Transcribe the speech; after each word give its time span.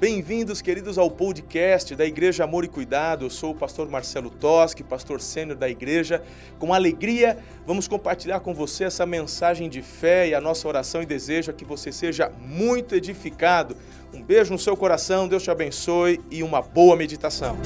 Bem-vindos, 0.00 0.62
queridos, 0.62 0.96
ao 0.96 1.10
podcast 1.10 1.94
da 1.94 2.06
Igreja 2.06 2.44
Amor 2.44 2.64
e 2.64 2.68
Cuidado. 2.68 3.26
Eu 3.26 3.28
sou 3.28 3.50
o 3.50 3.54
pastor 3.54 3.86
Marcelo 3.86 4.30
Toschi, 4.30 4.82
pastor 4.82 5.20
sênior 5.20 5.58
da 5.58 5.68
igreja. 5.68 6.22
Com 6.58 6.72
alegria, 6.72 7.36
vamos 7.66 7.86
compartilhar 7.86 8.40
com 8.40 8.54
você 8.54 8.84
essa 8.84 9.04
mensagem 9.04 9.68
de 9.68 9.82
fé 9.82 10.28
e 10.28 10.34
a 10.34 10.40
nossa 10.40 10.66
oração 10.66 11.02
e 11.02 11.06
desejo 11.06 11.50
é 11.50 11.52
que 11.52 11.66
você 11.66 11.92
seja 11.92 12.32
muito 12.40 12.94
edificado. 12.94 13.76
Um 14.14 14.22
beijo 14.22 14.50
no 14.50 14.58
seu 14.58 14.74
coração, 14.74 15.28
Deus 15.28 15.42
te 15.42 15.50
abençoe 15.50 16.18
e 16.30 16.42
uma 16.42 16.62
boa 16.62 16.96
meditação. 16.96 17.58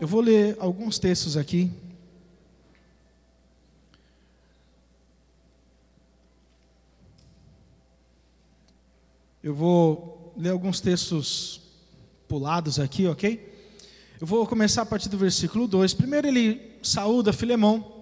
Eu 0.00 0.08
vou 0.08 0.20
ler 0.20 0.56
alguns 0.58 0.98
textos 0.98 1.36
aqui 1.36 1.70
Eu 9.46 9.54
vou 9.54 10.34
ler 10.36 10.50
alguns 10.50 10.80
textos 10.80 11.60
pulados 12.26 12.80
aqui, 12.80 13.06
ok? 13.06 13.48
Eu 14.20 14.26
vou 14.26 14.44
começar 14.44 14.82
a 14.82 14.86
partir 14.86 15.08
do 15.08 15.16
versículo 15.16 15.68
2. 15.68 15.94
Primeiro 15.94 16.26
ele 16.26 16.72
saúda 16.82 17.32
Filemão, 17.32 17.92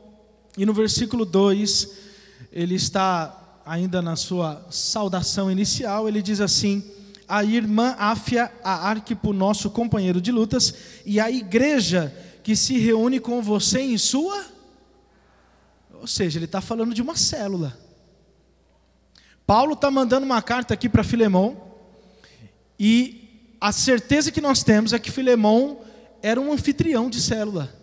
e 0.56 0.64
no 0.64 0.72
versículo 0.72 1.26
2 1.26 1.98
ele 2.50 2.76
está 2.76 3.60
ainda 3.66 4.00
na 4.00 4.16
sua 4.16 4.66
saudação 4.70 5.50
inicial, 5.50 6.08
ele 6.08 6.22
diz 6.22 6.40
assim: 6.40 6.82
A 7.28 7.44
irmã 7.44 7.94
Áfia, 7.98 8.50
a 8.64 8.88
Arquipo, 8.88 9.34
nosso 9.34 9.68
companheiro 9.68 10.22
de 10.22 10.32
lutas, 10.32 10.74
e 11.04 11.20
a 11.20 11.30
igreja 11.30 12.10
que 12.42 12.56
se 12.56 12.78
reúne 12.78 13.20
com 13.20 13.42
você 13.42 13.80
em 13.82 13.98
sua. 13.98 14.46
Ou 15.92 16.06
seja, 16.06 16.38
ele 16.38 16.46
está 16.46 16.62
falando 16.62 16.94
de 16.94 17.02
uma 17.02 17.16
célula. 17.16 17.83
Paulo 19.46 19.74
está 19.74 19.90
mandando 19.90 20.24
uma 20.24 20.40
carta 20.40 20.74
aqui 20.74 20.88
para 20.88 21.04
Filemão, 21.04 21.60
e 22.78 23.56
a 23.60 23.72
certeza 23.72 24.30
que 24.30 24.40
nós 24.40 24.62
temos 24.62 24.92
é 24.92 24.98
que 24.98 25.10
Filemão 25.10 25.78
era 26.22 26.40
um 26.40 26.52
anfitrião 26.52 27.10
de 27.10 27.20
célula. 27.20 27.74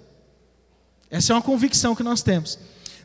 Essa 1.09 1.33
é 1.33 1.35
uma 1.35 1.41
convicção 1.41 1.95
que 1.95 2.03
nós 2.03 2.21
temos. 2.21 2.57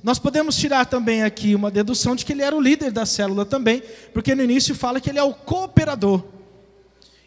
Nós 0.03 0.19
podemos 0.19 0.57
tirar 0.57 0.87
também 0.87 1.23
aqui 1.23 1.55
uma 1.55 1.71
dedução 1.71 2.15
de 2.15 2.25
que 2.25 2.33
ele 2.33 2.43
era 2.43 2.55
o 2.55 2.61
líder 2.61 2.93
da 2.93 3.05
célula 3.05 3.45
também, 3.45 3.83
porque 4.13 4.35
no 4.35 4.43
início 4.43 4.75
fala 4.75 5.01
que 5.01 5.11
ele 5.11 5.19
é 5.19 5.23
o 5.23 5.35
cooperador. 5.35 6.25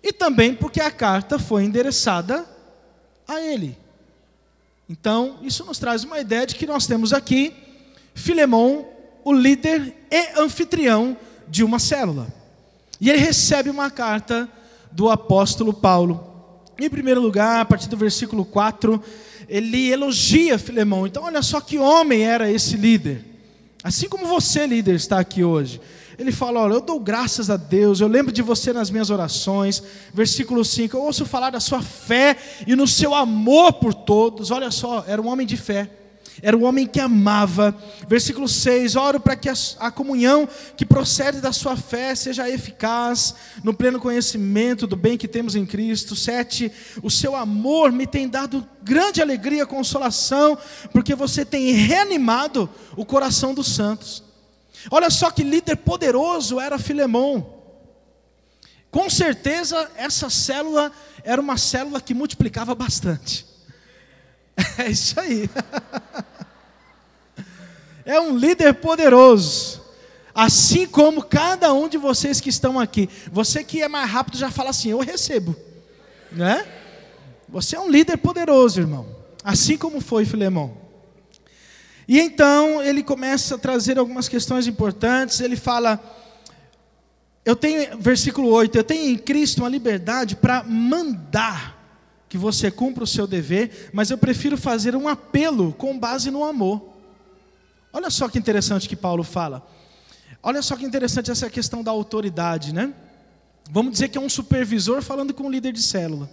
E 0.02 0.14
também 0.14 0.55
porque 0.55 0.80
a 0.80 0.89
carta 0.89 1.38
foi 1.38 1.64
endereçada 1.64 2.45
a 3.27 3.41
ele. 3.41 3.77
Então, 4.89 5.39
isso 5.43 5.64
nos 5.66 5.77
traz 5.77 6.03
uma 6.03 6.19
ideia 6.19 6.47
de 6.47 6.55
que 6.55 6.66
nós 6.66 6.88
temos 6.88 7.14
aqui 7.14 7.53
Filemão 8.16 8.88
o 9.23 9.33
líder 9.33 9.95
e 10.11 10.39
anfitrião 10.39 11.17
de 11.47 11.63
uma 11.63 11.79
célula. 11.79 12.27
E 12.99 13.09
ele 13.09 13.19
recebe 13.19 13.69
uma 13.69 13.89
carta 13.89 14.49
do 14.91 15.09
apóstolo 15.09 15.73
Paulo. 15.73 16.25
Em 16.79 16.89
primeiro 16.89 17.21
lugar, 17.21 17.61
a 17.61 17.65
partir 17.65 17.89
do 17.89 17.97
versículo 17.97 18.45
4, 18.45 19.01
ele 19.47 19.89
elogia 19.89 20.57
Filemão. 20.57 21.05
Então, 21.05 21.23
olha 21.23 21.41
só 21.41 21.59
que 21.59 21.77
homem 21.77 22.23
era 22.23 22.51
esse 22.51 22.77
líder. 22.77 23.25
Assim 23.83 24.07
como 24.09 24.25
você, 24.25 24.65
líder, 24.65 24.95
está 24.95 25.19
aqui 25.19 25.43
hoje. 25.43 25.79
Ele 26.17 26.31
fala: 26.31 26.59
Olha, 26.59 26.73
eu 26.73 26.81
dou 26.81 26.99
graças 26.99 27.49
a 27.49 27.55
Deus, 27.55 28.01
eu 28.01 28.07
lembro 28.07 28.31
de 28.31 28.41
você 28.41 28.73
nas 28.73 28.89
minhas 28.89 29.09
orações. 29.09 29.81
Versículo 30.13 30.65
5: 30.65 30.95
Eu 30.95 31.03
ouço 31.03 31.25
falar 31.25 31.49
da 31.49 31.61
sua 31.61 31.81
fé 31.81 32.35
e 32.67 32.75
no 32.75 32.85
seu 32.85 33.15
amor 33.15 33.73
por 33.73 33.93
todos. 33.93 34.51
Olha 34.51 34.69
só, 34.69 35.03
era 35.07 35.21
um 35.21 35.27
homem 35.27 35.47
de 35.47 35.55
fé 35.55 35.89
era 36.41 36.58
um 36.58 36.63
homem 36.63 36.85
que 36.88 36.99
amava. 36.99 37.75
Versículo 38.08 38.47
6: 38.47 38.95
Oro 38.95 39.19
para 39.19 39.35
que 39.35 39.49
a, 39.49 39.53
a, 39.80 39.91
comunhão 39.91 40.47
que 40.77 40.86
procede 40.86 41.41
da 41.41 41.52
sua 41.52 41.75
fé 41.75 42.16
seja 42.16 42.49
eficaz, 42.49 43.36
no 43.63 43.73
pleno 43.73 43.99
conhecimento 43.99 44.88
do 44.88 44.95
bem 44.95 45.17
que 45.17 45.27
temos 45.27 45.55
em 45.55 45.66
Cristo. 45.66 46.16
7: 46.16 46.71
O 47.03 47.09
seu 47.09 47.36
amor 47.36 47.91
me 47.91 48.08
tem 48.08 48.27
dado 48.27 48.67
grande 48.81 49.21
alegria 49.21 49.65
consolação, 49.65 50.58
porque 50.92 51.15
você 51.15 51.43
tem 51.43 51.71
reanimado 51.71 52.70
o 52.95 53.05
coração 53.05 53.53
dos 53.53 53.67
santos. 53.67 54.23
Olha 54.89 55.09
só 55.09 55.30
que 55.30 55.43
líder 55.43 55.77
poderoso 55.77 56.59
era 56.59 56.80
Filemão. 56.80 57.59
Com 58.92 59.09
certeza, 59.09 59.89
essa 59.95 60.30
célula 60.30 60.92
era 61.23 61.39
uma 61.39 61.58
célula 61.58 62.02
que 62.02 62.14
multiplicava 62.14 62.73
bastante. 62.73 63.48
É 64.77 64.89
isso 64.89 65.20
aí. 65.20 65.49
É 68.05 68.20
um 68.20 68.37
líder 68.37 68.73
poderoso. 68.73 69.81
Assim 70.33 70.86
como 70.86 71.23
cada 71.23 71.73
um 71.73 71.87
de 71.87 71.97
vocês 71.97 72.39
que 72.39 72.49
estão 72.49 72.80
aqui. 72.80 73.09
Você 73.31 73.64
que 73.64 73.81
é 73.81 73.87
mais 73.87 74.09
rápido 74.09 74.37
já 74.37 74.49
fala 74.49 74.70
assim: 74.70 74.89
Eu 74.89 74.99
recebo. 74.99 75.55
Né? 76.31 76.65
Você 77.47 77.75
é 77.75 77.80
um 77.80 77.89
líder 77.89 78.17
poderoso, 78.17 78.80
irmão. 78.80 79.08
Assim 79.43 79.77
como 79.77 79.99
foi 80.02 80.25
Filemão. 80.25 80.77
E 82.08 82.20
então 82.20 82.81
ele 82.81 83.03
começa 83.03 83.55
a 83.55 83.58
trazer 83.58 83.97
algumas 83.97 84.27
questões 84.27 84.67
importantes. 84.67 85.39
Ele 85.39 85.55
fala. 85.55 86.02
Eu 87.45 87.55
tenho, 87.55 87.97
versículo 87.97 88.49
8, 88.49 88.76
eu 88.76 88.83
tenho 88.83 89.09
em 89.09 89.17
Cristo 89.17 89.59
uma 89.59 89.70
liberdade 89.70 90.36
para 90.36 90.64
mandar 90.64 91.78
que 92.29 92.37
você 92.37 92.69
cumpra 92.69 93.03
o 93.03 93.07
seu 93.07 93.25
dever, 93.25 93.89
mas 93.91 94.11
eu 94.11 94.17
prefiro 94.17 94.55
fazer 94.55 94.95
um 94.95 95.07
apelo 95.07 95.73
com 95.73 95.97
base 95.97 96.29
no 96.29 96.45
amor. 96.45 96.93
Olha 97.91 98.11
só 98.11 98.29
que 98.29 98.37
interessante 98.37 98.87
que 98.87 98.95
Paulo 98.95 99.23
fala. 99.23 99.67
Olha 100.43 100.61
só 100.61 100.75
que 100.75 100.85
interessante 100.85 101.31
essa 101.31 101.49
questão 101.49 101.83
da 101.83 101.89
autoridade, 101.89 102.71
né? 102.71 102.93
Vamos 103.71 103.93
dizer 103.93 104.09
que 104.09 104.17
é 104.17 104.21
um 104.21 104.29
supervisor 104.29 105.01
falando 105.01 105.33
com 105.33 105.45
um 105.45 105.49
líder 105.49 105.73
de 105.73 105.81
célula. 105.81 106.29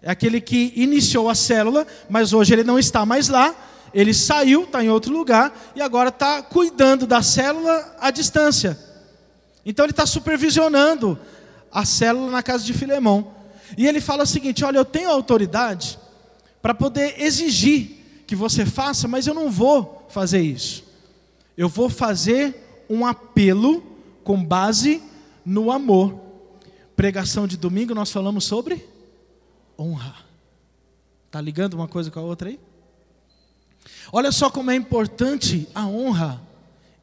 É 0.00 0.10
aquele 0.10 0.40
que 0.40 0.72
iniciou 0.74 1.28
a 1.28 1.34
célula, 1.34 1.86
mas 2.08 2.32
hoje 2.32 2.54
ele 2.54 2.64
não 2.64 2.78
está 2.78 3.04
mais 3.04 3.28
lá. 3.28 3.54
Ele 3.92 4.12
saiu, 4.12 4.64
está 4.64 4.82
em 4.82 4.90
outro 4.90 5.12
lugar 5.12 5.54
e 5.76 5.82
agora 5.82 6.08
está 6.08 6.42
cuidando 6.42 7.06
da 7.06 7.22
célula 7.22 7.96
à 8.00 8.10
distância. 8.10 8.78
Então 9.64 9.84
ele 9.84 9.92
está 9.92 10.04
supervisionando 10.04 11.18
a 11.70 11.84
célula 11.84 12.30
na 12.30 12.42
casa 12.42 12.64
de 12.64 12.72
Filemão. 12.72 13.43
E 13.76 13.86
ele 13.86 14.00
fala 14.00 14.24
o 14.24 14.26
seguinte: 14.26 14.64
olha, 14.64 14.78
eu 14.78 14.84
tenho 14.84 15.10
autoridade 15.10 15.98
para 16.62 16.74
poder 16.74 17.20
exigir 17.20 18.22
que 18.26 18.34
você 18.34 18.64
faça, 18.64 19.06
mas 19.06 19.26
eu 19.26 19.34
não 19.34 19.50
vou 19.50 20.06
fazer 20.08 20.40
isso. 20.40 20.84
Eu 21.56 21.68
vou 21.68 21.88
fazer 21.88 22.84
um 22.88 23.06
apelo 23.06 23.82
com 24.22 24.42
base 24.42 25.02
no 25.44 25.70
amor. 25.70 26.20
Pregação 26.96 27.46
de 27.46 27.56
domingo 27.56 27.94
nós 27.94 28.10
falamos 28.10 28.44
sobre 28.44 28.86
honra. 29.78 30.16
Tá 31.30 31.40
ligando 31.40 31.74
uma 31.74 31.88
coisa 31.88 32.10
com 32.10 32.20
a 32.20 32.22
outra 32.22 32.48
aí? 32.48 32.60
Olha 34.12 34.30
só 34.30 34.48
como 34.48 34.70
é 34.70 34.76
importante 34.76 35.68
a 35.74 35.86
honra 35.86 36.40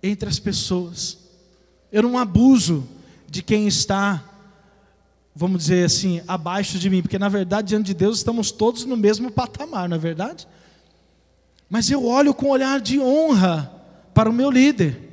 entre 0.02 0.30
as 0.30 0.40
pessoas. 0.40 1.18
Eu 1.92 2.04
não 2.04 2.18
abuso 2.18 2.88
de 3.30 3.44
quem 3.44 3.68
está 3.68 4.24
vamos 5.36 5.60
dizer 5.64 5.86
assim, 5.86 6.22
abaixo 6.28 6.78
de 6.78 6.90
mim, 6.90 7.02
porque 7.02 7.18
na 7.18 7.30
verdade, 7.30 7.70
diante 7.70 7.88
de 7.88 7.94
Deus, 7.94 8.18
estamos 8.18 8.52
todos 8.52 8.86
no 8.86 8.98
mesmo 8.98 9.32
patamar, 9.32 9.88
não 9.88 9.96
é 9.96 10.00
verdade? 10.00 10.48
Mas 11.70 11.90
eu 11.90 12.06
olho 12.06 12.34
com 12.34 12.48
um 12.48 12.52
olhar 12.52 12.82
de 12.82 13.00
honra 13.00 13.72
para 14.14 14.30
o 14.30 14.34
meu 14.34 14.52
líder, 14.52 15.10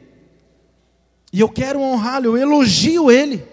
e 1.33 1.41
eu 1.41 1.49
quero 1.49 1.81
honrá-lo, 1.81 2.27
eu 2.27 2.37
elogio 2.37 3.11
ele, 3.11 3.47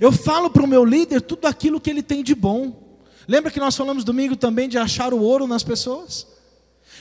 eu 0.00 0.12
falo 0.12 0.48
para 0.48 0.62
o 0.62 0.68
meu 0.68 0.84
líder 0.84 1.20
tudo 1.20 1.46
aquilo 1.46 1.80
que 1.80 1.90
ele 1.90 2.02
tem 2.02 2.22
de 2.22 2.34
bom. 2.34 2.80
Lembra 3.26 3.50
que 3.50 3.60
nós 3.60 3.76
falamos 3.76 4.04
domingo 4.04 4.36
também 4.36 4.68
de 4.68 4.78
achar 4.78 5.12
o 5.12 5.20
ouro 5.20 5.46
nas 5.46 5.62
pessoas? 5.62 6.26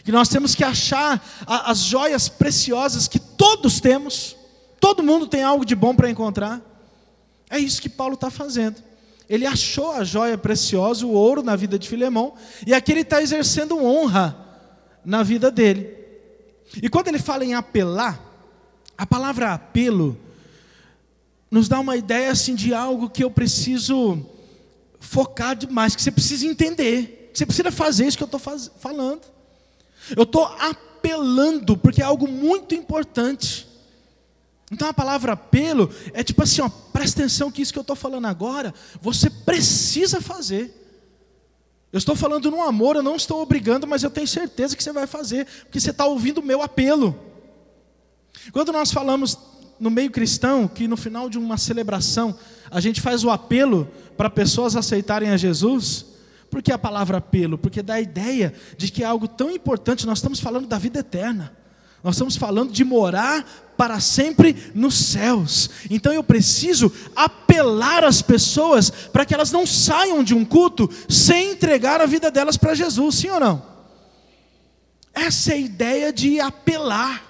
Que 0.03 0.11
nós 0.11 0.29
temos 0.29 0.55
que 0.55 0.63
achar 0.63 1.23
as 1.45 1.79
joias 1.79 2.27
preciosas 2.27 3.07
que 3.07 3.19
todos 3.19 3.79
temos, 3.79 4.35
todo 4.79 5.03
mundo 5.03 5.27
tem 5.27 5.43
algo 5.43 5.63
de 5.63 5.75
bom 5.75 5.95
para 5.95 6.09
encontrar. 6.09 6.59
É 7.49 7.59
isso 7.59 7.81
que 7.81 7.89
Paulo 7.89 8.15
está 8.15 8.31
fazendo. 8.31 8.81
Ele 9.31 9.45
achou 9.45 9.93
a 9.93 10.03
joia 10.03 10.37
preciosa, 10.37 11.05
o 11.05 11.13
ouro 11.13 11.41
na 11.41 11.55
vida 11.55 11.79
de 11.79 11.87
Filemão, 11.87 12.33
e 12.67 12.73
aqui 12.73 12.91
ele 12.91 12.99
está 12.99 13.21
exercendo 13.21 13.81
honra 13.81 14.35
na 15.05 15.23
vida 15.23 15.49
dele. 15.49 15.89
E 16.83 16.89
quando 16.89 17.07
ele 17.07 17.17
fala 17.17 17.45
em 17.45 17.53
apelar, 17.53 18.19
a 18.97 19.05
palavra 19.05 19.53
apelo 19.53 20.19
nos 21.49 21.69
dá 21.69 21.79
uma 21.79 21.95
ideia 21.95 22.29
assim 22.29 22.53
de 22.55 22.73
algo 22.73 23.09
que 23.09 23.23
eu 23.23 23.31
preciso 23.31 24.21
focar 24.99 25.55
demais, 25.55 25.95
que 25.95 26.01
você 26.01 26.11
precisa 26.11 26.45
entender, 26.45 27.29
que 27.31 27.39
você 27.39 27.45
precisa 27.45 27.71
fazer 27.71 28.07
isso 28.07 28.17
que 28.17 28.23
eu 28.23 28.37
estou 28.37 28.41
falando. 28.81 29.21
Eu 30.13 30.23
estou 30.23 30.43
apelando, 30.43 31.77
porque 31.77 32.01
é 32.01 32.05
algo 32.05 32.27
muito 32.27 32.75
importante. 32.75 33.65
Então 34.71 34.87
a 34.87 34.93
palavra 34.93 35.33
apelo 35.33 35.91
é 36.13 36.23
tipo 36.23 36.41
assim, 36.41 36.61
ó, 36.61 36.69
presta 36.69 37.21
atenção 37.21 37.51
que 37.51 37.61
isso 37.61 37.73
que 37.73 37.79
eu 37.79 37.81
estou 37.81 37.95
falando 37.95 38.25
agora, 38.25 38.73
você 39.01 39.29
precisa 39.29 40.21
fazer. 40.21 40.77
Eu 41.91 41.97
estou 41.97 42.15
falando 42.15 42.49
no 42.49 42.61
amor, 42.61 42.95
eu 42.95 43.03
não 43.03 43.17
estou 43.17 43.41
obrigando, 43.41 43.85
mas 43.85 44.01
eu 44.01 44.09
tenho 44.09 44.27
certeza 44.27 44.77
que 44.77 44.81
você 44.81 44.93
vai 44.93 45.05
fazer, 45.05 45.45
porque 45.63 45.79
você 45.79 45.89
está 45.89 46.05
ouvindo 46.05 46.37
o 46.37 46.43
meu 46.43 46.61
apelo. 46.61 47.19
Quando 48.53 48.71
nós 48.71 48.93
falamos 48.93 49.37
no 49.77 49.91
meio 49.91 50.09
cristão 50.09 50.67
que 50.67 50.87
no 50.87 50.95
final 50.95 51.29
de 51.29 51.37
uma 51.37 51.57
celebração 51.57 52.37
a 52.69 52.79
gente 52.79 53.01
faz 53.01 53.25
o 53.25 53.29
apelo 53.29 53.89
para 54.15 54.29
pessoas 54.29 54.77
aceitarem 54.77 55.31
a 55.31 55.37
Jesus? 55.37 56.05
Por 56.49 56.61
que 56.61 56.71
a 56.71 56.77
palavra 56.77 57.17
apelo? 57.17 57.57
Porque 57.57 57.81
dá 57.81 57.95
a 57.95 58.01
ideia 58.01 58.53
de 58.77 58.89
que 58.89 59.03
é 59.03 59.05
algo 59.05 59.27
tão 59.27 59.51
importante, 59.51 60.05
nós 60.05 60.19
estamos 60.19 60.39
falando 60.39 60.67
da 60.67 60.77
vida 60.77 60.99
eterna. 60.99 61.57
Nós 62.03 62.15
estamos 62.15 62.35
falando 62.35 62.71
de 62.71 62.83
morar 62.83 63.45
para 63.81 63.99
sempre 63.99 64.55
nos 64.75 64.93
céus. 64.93 65.67
Então 65.89 66.13
eu 66.13 66.23
preciso 66.23 66.93
apelar 67.15 68.03
às 68.03 68.21
pessoas 68.21 68.91
para 68.91 69.25
que 69.25 69.33
elas 69.33 69.51
não 69.51 69.65
saiam 69.65 70.23
de 70.23 70.35
um 70.35 70.45
culto 70.45 70.87
sem 71.09 71.53
entregar 71.53 71.99
a 71.99 72.05
vida 72.05 72.29
delas 72.29 72.57
para 72.57 72.75
Jesus, 72.75 73.15
sim 73.15 73.31
ou 73.31 73.39
não? 73.39 73.65
Essa 75.11 75.53
é 75.53 75.55
a 75.55 75.57
ideia 75.57 76.13
de 76.13 76.39
apelar. 76.39 77.23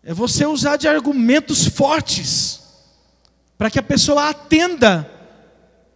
É 0.00 0.14
você 0.14 0.46
usar 0.46 0.76
de 0.76 0.86
argumentos 0.86 1.66
fortes 1.66 2.60
para 3.58 3.72
que 3.72 3.80
a 3.80 3.82
pessoa 3.82 4.28
atenda 4.28 5.10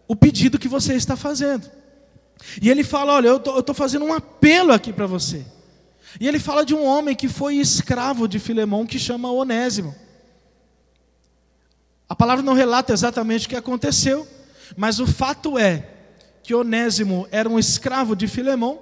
o 0.09 0.13
pedido 0.13 0.59
que 0.59 0.67
você 0.67 0.93
está 0.95 1.15
fazendo. 1.15 1.71
E 2.61 2.69
ele 2.69 2.83
fala: 2.83 3.13
Olha, 3.13 3.29
eu 3.29 3.37
estou 3.37 3.73
fazendo 3.73 4.03
um 4.03 4.11
apelo 4.11 4.73
aqui 4.73 4.91
para 4.91 5.07
você. 5.07 5.45
E 6.19 6.27
ele 6.27 6.39
fala 6.39 6.65
de 6.65 6.73
um 6.75 6.85
homem 6.85 7.15
que 7.15 7.27
foi 7.27 7.55
escravo 7.55 8.27
de 8.27 8.39
Filemão, 8.39 8.85
que 8.85 8.99
chama 8.99 9.31
Onésimo. 9.31 9.95
A 12.07 12.15
palavra 12.15 12.43
não 12.43 12.53
relata 12.53 12.93
exatamente 12.93 13.45
o 13.45 13.49
que 13.49 13.55
aconteceu, 13.55 14.27
mas 14.77 14.99
o 14.99 15.07
fato 15.07 15.57
é 15.57 15.89
que 16.43 16.53
Onésimo 16.53 17.27
era 17.31 17.49
um 17.49 17.57
escravo 17.57 18.15
de 18.15 18.27
Filemão, 18.27 18.79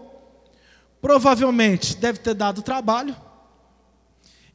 provavelmente 1.01 1.95
deve 1.95 2.19
ter 2.19 2.33
dado 2.33 2.61
trabalho, 2.61 3.15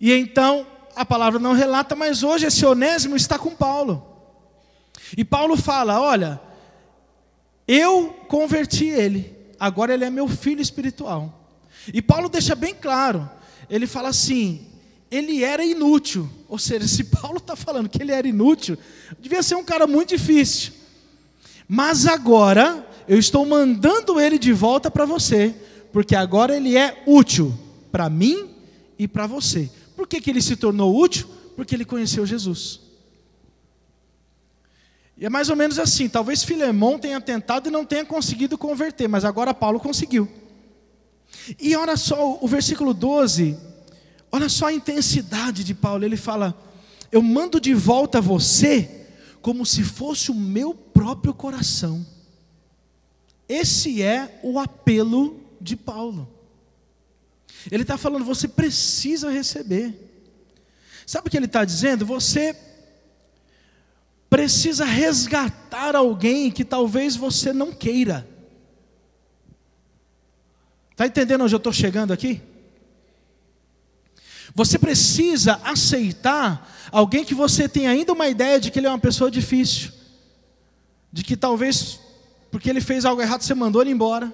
e 0.00 0.12
então 0.12 0.66
a 0.94 1.04
palavra 1.04 1.38
não 1.38 1.52
relata, 1.52 1.94
mas 1.94 2.22
hoje 2.22 2.46
esse 2.46 2.64
Onésimo 2.64 3.16
está 3.16 3.38
com 3.38 3.54
Paulo. 3.54 4.06
E 5.16 5.24
Paulo 5.24 5.56
fala: 5.56 6.00
Olha, 6.00 6.40
eu 7.66 8.14
converti 8.28 8.86
ele, 8.86 9.36
agora 9.58 9.94
ele 9.94 10.04
é 10.04 10.10
meu 10.10 10.28
filho 10.28 10.60
espiritual. 10.60 11.45
E 11.92 12.02
Paulo 12.02 12.28
deixa 12.28 12.54
bem 12.54 12.74
claro, 12.74 13.28
ele 13.68 13.86
fala 13.86 14.08
assim: 14.08 14.66
ele 15.10 15.44
era 15.44 15.64
inútil. 15.64 16.28
Ou 16.48 16.58
seja, 16.58 16.86
se 16.88 17.04
Paulo 17.04 17.38
está 17.38 17.56
falando 17.56 17.88
que 17.88 18.02
ele 18.02 18.12
era 18.12 18.26
inútil, 18.26 18.76
devia 19.18 19.42
ser 19.42 19.54
um 19.54 19.64
cara 19.64 19.86
muito 19.86 20.10
difícil. 20.10 20.72
Mas 21.68 22.06
agora, 22.06 22.86
eu 23.08 23.18
estou 23.18 23.44
mandando 23.44 24.20
ele 24.20 24.38
de 24.38 24.52
volta 24.52 24.90
para 24.90 25.04
você, 25.04 25.54
porque 25.92 26.14
agora 26.14 26.56
ele 26.56 26.76
é 26.76 27.02
útil 27.06 27.56
para 27.90 28.08
mim 28.08 28.50
e 28.98 29.08
para 29.08 29.26
você. 29.26 29.70
Por 29.96 30.06
que, 30.06 30.20
que 30.20 30.30
ele 30.30 30.42
se 30.42 30.56
tornou 30.56 30.96
útil? 30.96 31.26
Porque 31.56 31.74
ele 31.74 31.84
conheceu 31.84 32.26
Jesus. 32.26 32.80
E 35.16 35.24
é 35.24 35.30
mais 35.30 35.48
ou 35.48 35.56
menos 35.56 35.78
assim: 35.78 36.08
talvez 36.08 36.44
Filemão 36.44 36.98
tenha 36.98 37.20
tentado 37.20 37.68
e 37.68 37.72
não 37.72 37.84
tenha 37.84 38.04
conseguido 38.04 38.58
converter, 38.58 39.08
mas 39.08 39.24
agora 39.24 39.54
Paulo 39.54 39.80
conseguiu. 39.80 40.28
E 41.60 41.74
olha 41.76 41.96
só 41.96 42.38
o 42.40 42.46
versículo 42.46 42.92
12, 42.92 43.56
olha 44.30 44.48
só 44.48 44.66
a 44.66 44.72
intensidade 44.72 45.64
de 45.64 45.74
Paulo. 45.74 46.04
Ele 46.04 46.16
fala: 46.16 46.56
Eu 47.10 47.22
mando 47.22 47.60
de 47.60 47.74
volta 47.74 48.20
você 48.20 49.06
como 49.40 49.64
se 49.64 49.84
fosse 49.84 50.30
o 50.30 50.34
meu 50.34 50.74
próprio 50.74 51.32
coração. 51.32 52.04
Esse 53.48 54.02
é 54.02 54.40
o 54.42 54.58
apelo 54.58 55.40
de 55.60 55.76
Paulo. 55.76 56.28
Ele 57.70 57.82
está 57.82 57.96
falando, 57.96 58.24
você 58.24 58.48
precisa 58.48 59.30
receber. 59.30 59.94
Sabe 61.06 61.28
o 61.28 61.30
que 61.30 61.36
ele 61.36 61.46
está 61.46 61.64
dizendo? 61.64 62.04
Você 62.04 62.56
precisa 64.28 64.84
resgatar 64.84 65.94
alguém 65.94 66.50
que 66.50 66.64
talvez 66.64 67.14
você 67.14 67.52
não 67.52 67.72
queira. 67.72 68.28
Está 70.96 71.06
entendendo 71.06 71.44
onde 71.44 71.54
eu 71.54 71.58
estou 71.58 71.74
chegando 71.74 72.10
aqui? 72.10 72.40
Você 74.54 74.78
precisa 74.78 75.60
aceitar 75.62 76.74
alguém 76.90 77.22
que 77.22 77.34
você 77.34 77.68
tem 77.68 77.86
ainda 77.86 78.14
uma 78.14 78.28
ideia 78.28 78.58
de 78.58 78.70
que 78.70 78.78
ele 78.78 78.86
é 78.86 78.88
uma 78.88 78.98
pessoa 78.98 79.30
difícil, 79.30 79.92
de 81.12 81.22
que 81.22 81.36
talvez 81.36 82.00
porque 82.50 82.70
ele 82.70 82.80
fez 82.80 83.04
algo 83.04 83.20
errado 83.20 83.42
você 83.42 83.54
mandou 83.54 83.82
ele 83.82 83.90
embora, 83.90 84.32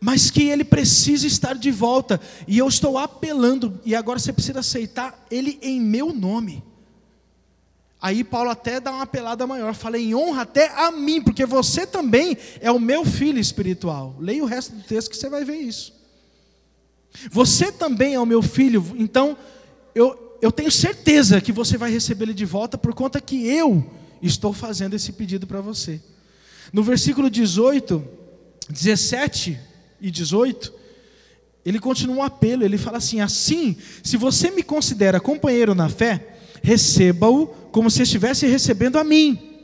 mas 0.00 0.30
que 0.30 0.44
ele 0.44 0.64
precisa 0.64 1.26
estar 1.26 1.54
de 1.54 1.70
volta, 1.70 2.18
e 2.48 2.56
eu 2.56 2.68
estou 2.68 2.96
apelando, 2.96 3.78
e 3.84 3.94
agora 3.94 4.18
você 4.18 4.32
precisa 4.32 4.60
aceitar 4.60 5.26
ele 5.30 5.58
em 5.60 5.78
meu 5.78 6.14
nome. 6.14 6.64
Aí 8.00 8.22
Paulo 8.22 8.50
até 8.50 8.78
dá 8.78 8.92
uma 8.92 9.06
pelada 9.06 9.46
maior, 9.46 9.74
fala 9.74 9.98
em 9.98 10.14
honra 10.14 10.42
até 10.42 10.68
a 10.68 10.90
mim, 10.90 11.20
porque 11.22 11.46
você 11.46 11.86
também 11.86 12.36
é 12.60 12.70
o 12.70 12.78
meu 12.78 13.04
filho 13.04 13.38
espiritual. 13.38 14.14
Leia 14.20 14.42
o 14.42 14.46
resto 14.46 14.74
do 14.74 14.82
texto 14.82 15.10
que 15.10 15.16
você 15.16 15.28
vai 15.28 15.44
ver 15.44 15.56
isso. 15.56 15.94
Você 17.30 17.72
também 17.72 18.14
é 18.14 18.20
o 18.20 18.26
meu 18.26 18.42
filho, 18.42 18.94
então 18.98 19.36
eu, 19.94 20.38
eu 20.42 20.52
tenho 20.52 20.70
certeza 20.70 21.40
que 21.40 21.50
você 21.50 21.78
vai 21.78 21.90
receber 21.90 22.26
ele 22.26 22.34
de 22.34 22.44
volta 22.44 22.76
por 22.76 22.92
conta 22.92 23.20
que 23.20 23.46
eu 23.46 23.84
estou 24.20 24.52
fazendo 24.52 24.94
esse 24.94 25.12
pedido 25.12 25.46
para 25.46 25.62
você. 25.62 26.00
No 26.72 26.82
versículo 26.82 27.30
18, 27.30 28.04
17 28.68 29.58
e 30.00 30.10
18, 30.10 30.72
ele 31.64 31.78
continua 31.78 32.16
um 32.16 32.22
apelo, 32.22 32.64
ele 32.64 32.76
fala 32.76 32.98
assim: 32.98 33.20
assim, 33.20 33.76
se 34.02 34.16
você 34.16 34.50
me 34.50 34.62
considera 34.62 35.18
companheiro 35.18 35.74
na 35.74 35.88
fé, 35.88 36.35
receba-o 36.66 37.46
como 37.70 37.88
se 37.88 38.02
estivesse 38.02 38.44
recebendo 38.44 38.98
a 38.98 39.04
mim. 39.04 39.62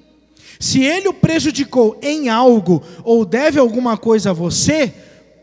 Se 0.60 0.84
ele 0.84 1.08
o 1.08 1.12
prejudicou 1.12 1.98
em 2.00 2.28
algo 2.28 2.80
ou 3.02 3.24
deve 3.24 3.58
alguma 3.58 3.98
coisa 3.98 4.30
a 4.30 4.32
você, 4.32 4.94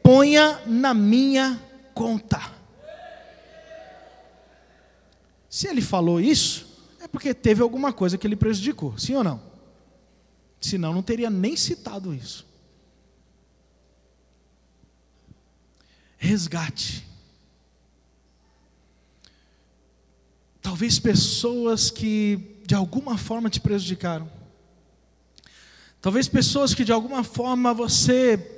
ponha 0.02 0.62
na 0.66 0.94
minha 0.94 1.62
conta. 1.94 2.40
Se 5.50 5.68
ele 5.68 5.82
falou 5.82 6.22
isso, 6.22 6.66
é 7.02 7.10
porque 7.10 7.34
teve 7.34 7.62
alguma 7.62 7.92
coisa 7.92 8.18
que 8.18 8.26
ele 8.26 8.38
prejudicou, 8.38 8.98
sim 8.98 9.16
ou 9.16 9.24
não? 9.26 9.42
Senão 10.62 10.94
não 10.94 11.04
teria 11.04 11.30
nem 11.30 11.58
citado 11.58 12.14
isso. 12.14 12.48
Resgate. 16.18 17.06
Talvez 20.62 21.00
pessoas 21.00 21.90
que 21.90 22.60
de 22.66 22.76
alguma 22.76 23.18
forma 23.18 23.50
te 23.50 23.60
prejudicaram. 23.60 24.30
Talvez 26.02 26.28
pessoas 26.28 26.74
que 26.74 26.86
de 26.86 26.92
alguma 26.92 27.24
forma 27.24 27.74
você 27.74 28.58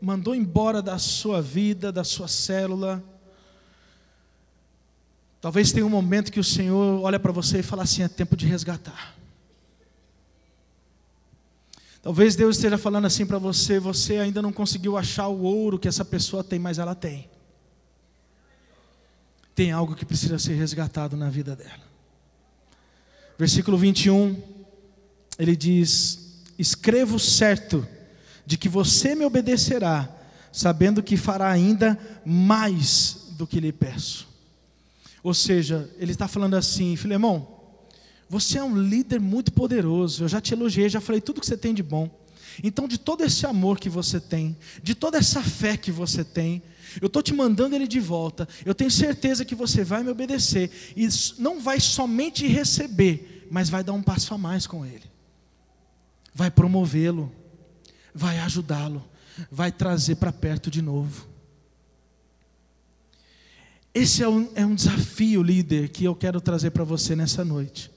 mandou 0.00 0.34
embora 0.34 0.80
da 0.80 0.98
sua 0.98 1.42
vida, 1.42 1.92
da 1.92 2.02
sua 2.02 2.26
célula. 2.26 3.02
Talvez 5.40 5.72
tenha 5.72 5.86
um 5.86 5.90
momento 5.90 6.32
que 6.32 6.40
o 6.40 6.44
Senhor 6.44 7.02
olha 7.02 7.18
para 7.18 7.32
você 7.32 7.58
e 7.58 7.62
fala 7.62 7.82
assim: 7.82 8.02
é 8.02 8.08
tempo 8.08 8.36
de 8.36 8.46
resgatar. 8.46 9.16
Talvez 12.02 12.34
Deus 12.34 12.56
esteja 12.56 12.78
falando 12.78 13.06
assim 13.06 13.26
para 13.26 13.38
você: 13.38 13.78
você 13.78 14.16
ainda 14.18 14.40
não 14.40 14.52
conseguiu 14.52 14.96
achar 14.96 15.28
o 15.28 15.42
ouro 15.42 15.78
que 15.78 15.88
essa 15.88 16.04
pessoa 16.04 16.42
tem, 16.42 16.58
mas 16.58 16.78
ela 16.78 16.94
tem 16.94 17.28
tem 19.54 19.72
algo 19.72 19.94
que 19.94 20.04
precisa 20.04 20.38
ser 20.38 20.54
resgatado 20.54 21.16
na 21.16 21.28
vida 21.28 21.54
dela. 21.56 21.90
Versículo 23.38 23.76
21, 23.78 24.36
ele 25.38 25.56
diz: 25.56 26.42
Escrevo 26.58 27.18
certo 27.18 27.86
de 28.44 28.58
que 28.58 28.68
você 28.68 29.14
me 29.14 29.24
obedecerá, 29.24 30.08
sabendo 30.52 31.02
que 31.02 31.16
fará 31.16 31.50
ainda 31.50 31.98
mais 32.24 33.28
do 33.32 33.46
que 33.46 33.60
lhe 33.60 33.72
peço. 33.72 34.28
Ou 35.22 35.34
seja, 35.34 35.90
ele 35.98 36.12
está 36.12 36.26
falando 36.26 36.54
assim, 36.54 36.96
Filemão, 36.96 37.60
você 38.28 38.58
é 38.58 38.64
um 38.64 38.76
líder 38.76 39.20
muito 39.20 39.52
poderoso, 39.52 40.24
eu 40.24 40.28
já 40.28 40.40
te 40.40 40.54
elogiei, 40.54 40.88
já 40.88 41.00
falei 41.00 41.20
tudo 41.20 41.40
que 41.40 41.46
você 41.46 41.56
tem 41.56 41.74
de 41.74 41.82
bom. 41.82 42.10
Então, 42.62 42.86
de 42.86 42.98
todo 42.98 43.24
esse 43.24 43.46
amor 43.46 43.78
que 43.78 43.88
você 43.88 44.20
tem, 44.20 44.56
de 44.82 44.94
toda 44.94 45.18
essa 45.18 45.42
fé 45.42 45.76
que 45.76 45.90
você 45.90 46.24
tem, 46.24 46.62
eu 47.00 47.06
estou 47.06 47.22
te 47.22 47.34
mandando 47.34 47.76
ele 47.76 47.86
de 47.86 48.00
volta. 48.00 48.48
Eu 48.64 48.74
tenho 48.74 48.90
certeza 48.90 49.44
que 49.44 49.54
você 49.54 49.84
vai 49.84 50.02
me 50.02 50.10
obedecer. 50.10 50.70
E 50.96 51.06
não 51.38 51.60
vai 51.60 51.78
somente 51.78 52.46
receber, 52.46 53.46
mas 53.50 53.68
vai 53.68 53.84
dar 53.84 53.92
um 53.92 54.02
passo 54.02 54.32
a 54.32 54.38
mais 54.38 54.66
com 54.66 54.84
ele. 54.84 55.04
Vai 56.34 56.50
promovê-lo. 56.50 57.30
Vai 58.14 58.38
ajudá-lo. 58.38 59.04
Vai 59.50 59.70
trazer 59.70 60.16
para 60.16 60.32
perto 60.32 60.70
de 60.70 60.82
novo. 60.82 61.28
Esse 63.92 64.22
é 64.22 64.28
um, 64.28 64.50
é 64.54 64.64
um 64.64 64.74
desafio, 64.74 65.42
líder, 65.42 65.88
que 65.88 66.04
eu 66.04 66.14
quero 66.14 66.40
trazer 66.40 66.70
para 66.70 66.84
você 66.84 67.16
nessa 67.16 67.44
noite. 67.44 67.90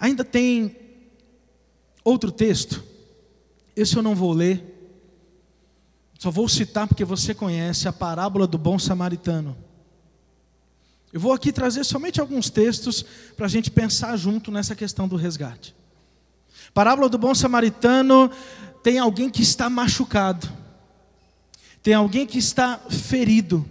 Ainda 0.00 0.24
tem 0.24 0.76
outro 2.02 2.32
texto. 2.32 2.82
Esse 3.76 3.96
eu 3.96 4.02
não 4.02 4.14
vou 4.14 4.32
ler. 4.32 4.73
Só 6.18 6.30
vou 6.30 6.48
citar 6.48 6.86
porque 6.86 7.04
você 7.04 7.34
conhece 7.34 7.88
a 7.88 7.92
parábola 7.92 8.46
do 8.46 8.56
bom 8.56 8.78
samaritano. 8.78 9.56
Eu 11.12 11.20
vou 11.20 11.32
aqui 11.32 11.52
trazer 11.52 11.84
somente 11.84 12.20
alguns 12.20 12.50
textos 12.50 13.04
para 13.36 13.46
a 13.46 13.48
gente 13.48 13.70
pensar 13.70 14.16
junto 14.16 14.50
nessa 14.50 14.74
questão 14.74 15.06
do 15.06 15.16
resgate. 15.16 15.74
Parábola 16.72 17.08
do 17.08 17.16
bom 17.16 17.34
samaritano 17.34 18.28
tem 18.82 18.98
alguém 18.98 19.30
que 19.30 19.42
está 19.42 19.70
machucado, 19.70 20.50
tem 21.82 21.94
alguém 21.94 22.26
que 22.26 22.38
está 22.38 22.78
ferido, 22.90 23.64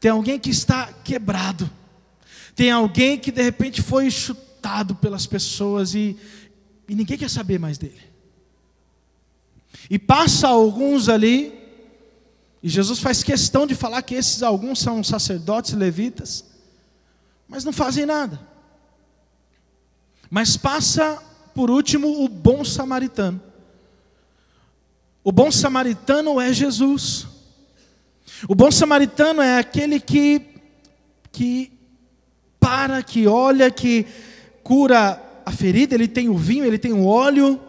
tem 0.00 0.10
alguém 0.10 0.38
que 0.38 0.50
está 0.50 0.92
quebrado, 0.92 1.70
tem 2.56 2.70
alguém 2.70 3.18
que 3.18 3.30
de 3.30 3.42
repente 3.42 3.80
foi 3.80 4.10
chutado 4.10 4.94
pelas 4.96 5.26
pessoas 5.26 5.94
e, 5.94 6.16
e 6.88 6.94
ninguém 6.94 7.16
quer 7.16 7.30
saber 7.30 7.58
mais 7.58 7.78
dele. 7.78 8.13
E 9.90 9.98
passa 9.98 10.48
alguns 10.48 11.08
ali, 11.08 11.52
e 12.62 12.68
Jesus 12.68 12.98
faz 12.98 13.22
questão 13.22 13.66
de 13.66 13.74
falar 13.74 14.00
que 14.02 14.14
esses 14.14 14.42
alguns 14.42 14.78
são 14.78 15.04
sacerdotes 15.04 15.74
levitas, 15.74 16.44
mas 17.46 17.64
não 17.64 17.72
fazem 17.72 18.06
nada. 18.06 18.40
Mas 20.30 20.56
passa, 20.56 21.22
por 21.54 21.70
último, 21.70 22.24
o 22.24 22.28
bom 22.28 22.64
samaritano. 22.64 23.40
O 25.22 25.30
bom 25.30 25.50
samaritano 25.50 26.40
é 26.40 26.52
Jesus. 26.52 27.26
O 28.48 28.54
bom 28.54 28.70
samaritano 28.70 29.40
é 29.40 29.58
aquele 29.58 30.00
que, 30.00 30.42
que 31.30 31.72
para, 32.58 33.02
que 33.02 33.26
olha, 33.26 33.70
que 33.70 34.06
cura 34.62 35.22
a 35.44 35.52
ferida, 35.52 35.94
ele 35.94 36.08
tem 36.08 36.28
o 36.28 36.36
vinho, 36.36 36.64
ele 36.64 36.78
tem 36.78 36.92
o 36.92 37.04
óleo. 37.04 37.60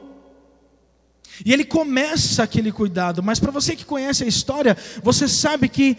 E 1.43 1.51
ele 1.51 1.65
começa 1.65 2.43
aquele 2.43 2.71
cuidado, 2.71 3.23
mas 3.23 3.39
para 3.39 3.51
você 3.51 3.75
que 3.75 3.83
conhece 3.83 4.23
a 4.23 4.27
história, 4.27 4.77
você 5.03 5.27
sabe 5.27 5.67
que 5.67 5.97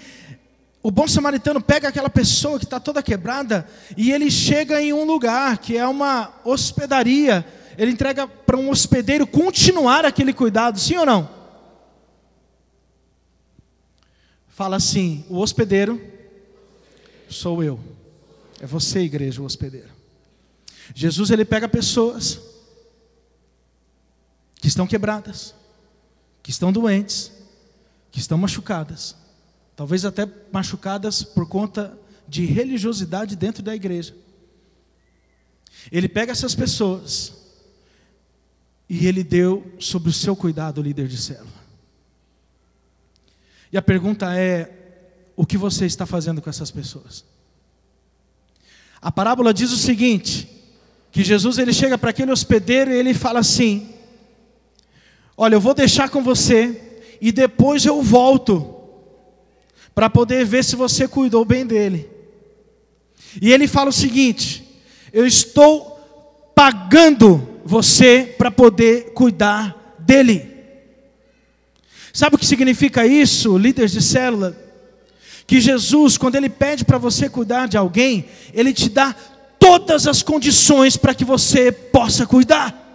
o 0.82 0.90
bom 0.90 1.08
samaritano 1.08 1.60
pega 1.60 1.88
aquela 1.88 2.08
pessoa 2.08 2.58
que 2.58 2.64
está 2.64 2.78
toda 2.78 3.02
quebrada 3.02 3.66
e 3.96 4.12
ele 4.12 4.30
chega 4.30 4.80
em 4.80 4.92
um 4.92 5.04
lugar 5.04 5.58
que 5.58 5.76
é 5.76 5.86
uma 5.86 6.32
hospedaria. 6.44 7.44
Ele 7.76 7.90
entrega 7.90 8.26
para 8.26 8.56
um 8.56 8.70
hospedeiro 8.70 9.26
continuar 9.26 10.04
aquele 10.04 10.32
cuidado, 10.32 10.78
sim 10.78 10.96
ou 10.96 11.04
não? 11.04 11.28
Fala 14.48 14.76
assim: 14.76 15.24
o 15.28 15.38
hospedeiro 15.38 16.00
sou 17.28 17.62
eu. 17.62 17.80
É 18.60 18.66
você, 18.66 19.00
igreja, 19.00 19.42
o 19.42 19.44
hospedeiro. 19.44 19.90
Jesus 20.94 21.30
ele 21.30 21.44
pega 21.44 21.68
pessoas 21.68 22.40
que 24.66 24.68
estão 24.68 24.84
quebradas, 24.84 25.54
que 26.42 26.50
estão 26.50 26.72
doentes, 26.72 27.30
que 28.10 28.18
estão 28.18 28.36
machucadas, 28.36 29.14
talvez 29.76 30.04
até 30.04 30.28
machucadas 30.50 31.22
por 31.22 31.48
conta 31.48 31.96
de 32.26 32.44
religiosidade 32.44 33.36
dentro 33.36 33.62
da 33.62 33.76
igreja. 33.76 34.12
Ele 35.92 36.08
pega 36.08 36.32
essas 36.32 36.52
pessoas 36.52 37.32
e 38.88 39.06
ele 39.06 39.22
deu 39.22 39.72
sobre 39.78 40.10
o 40.10 40.12
seu 40.12 40.34
cuidado 40.34 40.78
o 40.78 40.82
líder 40.82 41.06
de 41.06 41.16
célula. 41.16 41.62
E 43.70 43.78
a 43.78 43.82
pergunta 43.82 44.36
é: 44.36 45.30
o 45.36 45.46
que 45.46 45.56
você 45.56 45.86
está 45.86 46.04
fazendo 46.06 46.42
com 46.42 46.50
essas 46.50 46.72
pessoas? 46.72 47.24
A 49.00 49.12
parábola 49.12 49.54
diz 49.54 49.70
o 49.70 49.76
seguinte: 49.76 50.48
que 51.12 51.22
Jesus 51.22 51.56
ele 51.58 51.72
chega 51.72 51.96
para 51.96 52.10
aquele 52.10 52.32
hospedeiro 52.32 52.90
e 52.90 52.96
ele 52.96 53.14
fala 53.14 53.38
assim: 53.38 53.94
Olha, 55.36 55.54
eu 55.54 55.60
vou 55.60 55.74
deixar 55.74 56.08
com 56.08 56.22
você 56.22 56.80
e 57.20 57.30
depois 57.30 57.84
eu 57.84 58.02
volto 58.02 58.74
para 59.94 60.08
poder 60.08 60.44
ver 60.44 60.64
se 60.64 60.76
você 60.76 61.06
cuidou 61.06 61.44
bem 61.44 61.66
dele. 61.66 62.08
E 63.40 63.52
ele 63.52 63.66
fala 63.66 63.90
o 63.90 63.92
seguinte: 63.92 64.64
Eu 65.12 65.26
estou 65.26 65.96
pagando 66.54 67.60
você 67.64 68.34
para 68.38 68.50
poder 68.50 69.12
cuidar 69.12 69.96
dele. 69.98 70.54
Sabe 72.12 72.36
o 72.36 72.38
que 72.38 72.46
significa 72.46 73.06
isso, 73.06 73.58
líderes 73.58 73.92
de 73.92 74.00
célula? 74.00 74.56
Que 75.46 75.60
Jesus, 75.60 76.16
quando 76.16 76.36
Ele 76.36 76.48
pede 76.48 76.82
para 76.82 76.96
você 76.96 77.28
cuidar 77.28 77.68
de 77.68 77.76
alguém, 77.76 78.24
Ele 78.54 78.72
te 78.72 78.88
dá 78.88 79.14
todas 79.58 80.06
as 80.06 80.22
condições 80.22 80.96
para 80.96 81.14
que 81.14 81.24
você 81.24 81.70
possa 81.70 82.24
cuidar. 82.24 82.85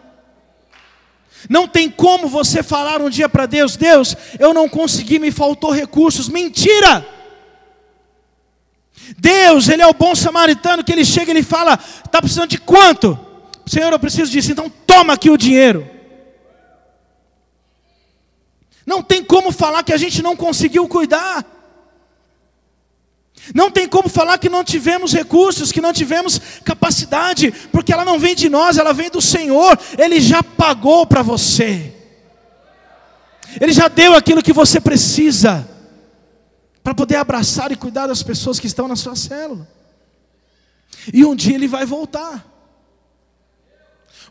Não 1.49 1.67
tem 1.67 1.89
como 1.89 2.27
você 2.27 2.61
falar 2.61 3.01
um 3.01 3.09
dia 3.09 3.27
para 3.27 3.45
Deus: 3.45 3.75
Deus, 3.75 4.15
eu 4.39 4.53
não 4.53 4.69
consegui, 4.69 5.19
me 5.19 5.31
faltou 5.31 5.71
recursos. 5.71 6.29
Mentira! 6.29 7.05
Deus, 9.17 9.67
Ele 9.67 9.81
é 9.81 9.87
o 9.87 9.93
bom 9.93 10.15
samaritano 10.15 10.83
que 10.83 10.91
Ele 10.91 11.05
chega 11.05 11.31
e 11.31 11.33
Ele 11.33 11.43
fala: 11.43 11.79
está 12.05 12.21
precisando 12.21 12.49
de 12.49 12.57
quanto? 12.57 13.19
Senhor, 13.65 13.91
eu 13.91 13.99
preciso 13.99 14.31
disso, 14.31 14.51
então 14.51 14.71
toma 14.85 15.13
aqui 15.13 15.29
o 15.29 15.37
dinheiro. 15.37 15.89
Não 18.85 19.01
tem 19.01 19.23
como 19.23 19.51
falar 19.51 19.83
que 19.83 19.93
a 19.93 19.97
gente 19.97 20.21
não 20.21 20.35
conseguiu 20.35 20.87
cuidar. 20.87 21.45
Não 23.55 23.71
tem 23.71 23.87
como 23.87 24.07
falar 24.07 24.37
que 24.37 24.49
não 24.49 24.63
tivemos 24.63 25.13
recursos, 25.13 25.71
que 25.71 25.81
não 25.81 25.91
tivemos 25.91 26.39
capacidade, 26.63 27.51
porque 27.71 27.91
ela 27.91 28.05
não 28.05 28.19
vem 28.19 28.35
de 28.35 28.47
nós, 28.47 28.77
ela 28.77 28.93
vem 28.93 29.09
do 29.09 29.21
Senhor. 29.21 29.77
Ele 29.97 30.21
já 30.21 30.43
pagou 30.43 31.05
para 31.05 31.23
você. 31.23 31.93
Ele 33.59 33.73
já 33.73 33.87
deu 33.87 34.15
aquilo 34.15 34.43
que 34.43 34.53
você 34.53 34.79
precisa 34.79 35.67
para 36.83 36.93
poder 36.93 37.15
abraçar 37.15 37.71
e 37.71 37.75
cuidar 37.75 38.07
das 38.07 38.23
pessoas 38.23 38.59
que 38.59 38.67
estão 38.67 38.87
na 38.87 38.95
sua 38.95 39.15
célula. 39.15 39.67
E 41.11 41.25
um 41.25 41.35
dia 41.35 41.55
ele 41.55 41.67
vai 41.67 41.85
voltar. 41.85 42.45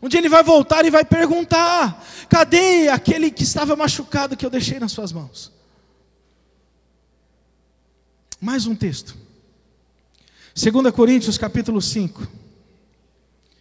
Um 0.01 0.07
dia 0.07 0.19
ele 0.19 0.29
vai 0.29 0.41
voltar 0.41 0.85
e 0.85 0.89
vai 0.89 1.05
perguntar: 1.05 2.03
cadê 2.29 2.87
aquele 2.89 3.29
que 3.29 3.43
estava 3.43 3.75
machucado 3.75 4.35
que 4.35 4.45
eu 4.45 4.49
deixei 4.49 4.79
nas 4.79 4.91
suas 4.91 5.11
mãos? 5.11 5.51
Mais 8.41 8.65
um 8.65 8.73
texto. 8.73 9.15
2 10.55 10.91
Coríntios 10.91 11.37
capítulo 11.37 11.79
5. 11.79 12.27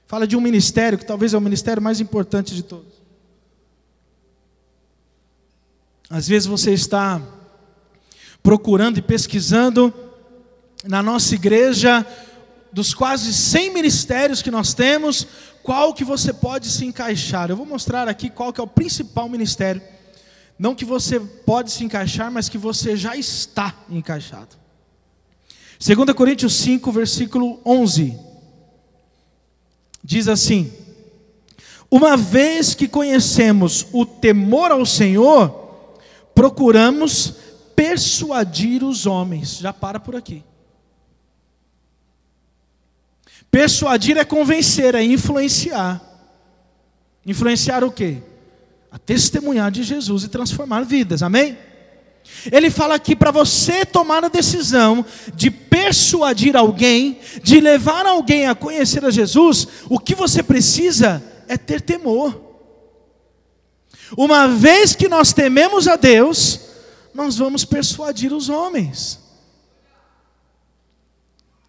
Fala 0.06 0.26
de 0.26 0.38
um 0.38 0.40
ministério 0.40 0.98
que 0.98 1.04
talvez 1.04 1.34
é 1.34 1.36
o 1.36 1.40
ministério 1.40 1.82
mais 1.82 2.00
importante 2.00 2.54
de 2.54 2.62
todos. 2.62 2.94
Às 6.08 6.26
vezes 6.26 6.48
você 6.48 6.72
está 6.72 7.20
procurando 8.42 8.96
e 8.96 9.02
pesquisando 9.02 9.92
na 10.82 11.02
nossa 11.02 11.34
igreja 11.34 12.04
dos 12.72 12.94
quase 12.94 13.34
100 13.34 13.74
ministérios 13.74 14.40
que 14.40 14.50
nós 14.50 14.72
temos, 14.72 15.26
qual 15.62 15.92
que 15.92 16.04
você 16.04 16.32
pode 16.32 16.68
se 16.68 16.86
encaixar. 16.86 17.50
Eu 17.50 17.56
vou 17.56 17.66
mostrar 17.66 18.08
aqui 18.08 18.30
qual 18.30 18.50
que 18.50 18.60
é 18.60 18.64
o 18.64 18.66
principal 18.66 19.28
ministério. 19.28 19.82
Não 20.58 20.74
que 20.74 20.86
você 20.86 21.20
pode 21.20 21.70
se 21.70 21.84
encaixar, 21.84 22.32
mas 22.32 22.48
que 22.48 22.56
você 22.56 22.96
já 22.96 23.14
está 23.14 23.74
encaixado. 23.90 24.59
2 25.82 26.12
Coríntios 26.14 26.56
5, 26.56 26.92
versículo 26.92 27.58
11. 27.64 28.18
Diz 30.04 30.28
assim: 30.28 30.70
Uma 31.90 32.18
vez 32.18 32.74
que 32.74 32.86
conhecemos 32.86 33.86
o 33.90 34.04
temor 34.04 34.70
ao 34.70 34.84
Senhor, 34.84 35.96
procuramos 36.34 37.34
persuadir 37.74 38.84
os 38.84 39.06
homens. 39.06 39.56
Já 39.56 39.72
para 39.72 39.98
por 39.98 40.14
aqui. 40.14 40.44
Persuadir 43.50 44.18
é 44.18 44.24
convencer, 44.24 44.94
é 44.94 45.02
influenciar. 45.02 46.00
Influenciar 47.24 47.82
o 47.82 47.90
quê? 47.90 48.18
A 48.92 48.98
testemunhar 48.98 49.70
de 49.70 49.82
Jesus 49.82 50.24
e 50.24 50.28
transformar 50.28 50.82
vidas. 50.82 51.22
Amém? 51.22 51.56
Ele 52.50 52.70
fala 52.70 52.94
aqui 52.94 53.14
para 53.14 53.30
você 53.30 53.84
tomar 53.84 54.24
a 54.24 54.28
decisão 54.28 55.04
de 55.34 55.50
persuadir 55.50 56.56
alguém, 56.56 57.18
de 57.42 57.60
levar 57.60 58.06
alguém 58.06 58.46
a 58.46 58.54
conhecer 58.54 59.04
a 59.04 59.10
Jesus, 59.10 59.66
o 59.88 59.98
que 59.98 60.14
você 60.14 60.42
precisa 60.42 61.22
é 61.48 61.56
ter 61.56 61.80
temor. 61.80 62.40
Uma 64.16 64.48
vez 64.48 64.94
que 64.94 65.08
nós 65.08 65.32
tememos 65.32 65.86
a 65.86 65.96
Deus, 65.96 66.60
nós 67.14 67.36
vamos 67.36 67.64
persuadir 67.64 68.32
os 68.32 68.48
homens. 68.48 69.20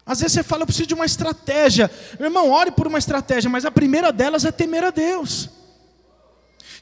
Às 0.04 0.20
vezes 0.20 0.32
você 0.34 0.42
fala, 0.42 0.62
eu 0.62 0.66
preciso 0.66 0.88
de 0.88 0.94
uma 0.94 1.06
estratégia. 1.06 1.90
Meu 2.18 2.28
irmão, 2.28 2.50
ore 2.50 2.72
por 2.72 2.86
uma 2.86 2.98
estratégia, 2.98 3.48
mas 3.48 3.64
a 3.64 3.70
primeira 3.70 4.12
delas 4.12 4.44
é 4.44 4.50
temer 4.50 4.84
a 4.84 4.90
Deus. 4.90 5.48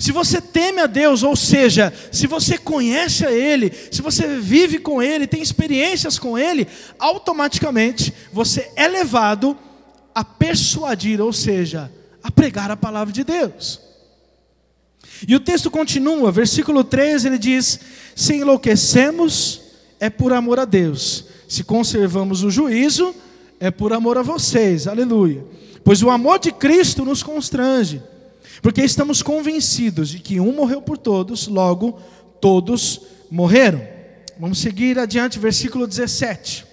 Se 0.01 0.13
você 0.13 0.41
teme 0.41 0.81
a 0.81 0.87
Deus, 0.87 1.23
ou 1.23 1.37
seja, 1.37 1.93
se 2.11 2.27
você 2.27 2.57
conhece 2.57 3.27
a 3.27 3.31
Ele, 3.31 3.71
se 3.93 4.01
você 4.01 4.27
vive 4.39 4.79
com 4.79 5.03
Ele, 5.03 5.27
tem 5.27 5.43
experiências 5.43 6.19
com 6.19 6.39
Ele, 6.39 6.67
automaticamente 6.99 8.11
você 8.33 8.73
é 8.77 8.89
levado 8.89 9.55
a 10.15 10.25
persuadir, 10.25 11.21
ou 11.21 11.35
seja, 11.35 11.93
a 12.23 12.31
pregar 12.31 12.71
a 12.71 12.79
palavra 12.79 13.13
de 13.13 13.23
Deus. 13.23 13.79
E 15.29 15.37
o 15.37 15.41
texto 15.41 15.71
continua, 15.71 16.33
versículo 16.33 16.83
13, 16.83 17.29
ele 17.29 17.39
diz: 17.39 17.79
Se 18.17 18.37
enlouquecemos, 18.37 19.61
é 20.01 20.09
por 20.09 20.33
amor 20.33 20.59
a 20.59 20.65
Deus, 20.65 21.27
Se 21.47 21.63
conservamos 21.63 22.43
o 22.43 22.51
juízo, 22.51 23.15
é 23.61 23.71
por 23.71 23.93
amor 23.93 24.17
a 24.17 24.23
vocês. 24.23 24.87
Aleluia. 24.87 25.45
Pois 25.85 26.03
o 26.03 26.09
amor 26.09 26.39
de 26.39 26.53
Cristo 26.53 27.05
nos 27.05 27.23
constrange, 27.23 28.03
porque 28.63 28.83
estamos 28.83 29.23
convencidos 29.23 30.11
de 30.11 30.19
que 30.19 30.41
um 30.41 30.53
morreu 30.53 30.83
por 30.83 30.99
todos, 30.99 31.47
logo 31.47 31.99
todos 32.41 33.03
morreram. 33.31 33.83
Vamos 34.39 34.59
seguir 34.59 34.99
adiante, 34.99 35.39
versículo 35.39 35.87
17. 35.87 36.65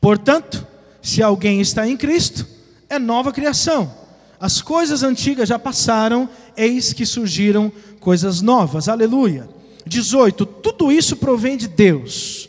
Portanto, 0.00 0.66
se 1.02 1.22
alguém 1.22 1.60
está 1.60 1.88
em 1.88 1.96
Cristo, 1.96 2.46
é 2.88 2.98
nova 2.98 3.32
criação. 3.32 3.92
As 4.38 4.60
coisas 4.60 5.02
antigas 5.02 5.48
já 5.48 5.58
passaram, 5.58 6.28
eis 6.56 6.92
que 6.92 7.06
surgiram 7.06 7.72
coisas 8.00 8.40
novas. 8.40 8.88
Aleluia. 8.88 9.48
18. 9.86 10.44
Tudo 10.46 10.92
isso 10.92 11.16
provém 11.16 11.56
de 11.56 11.68
Deus, 11.68 12.48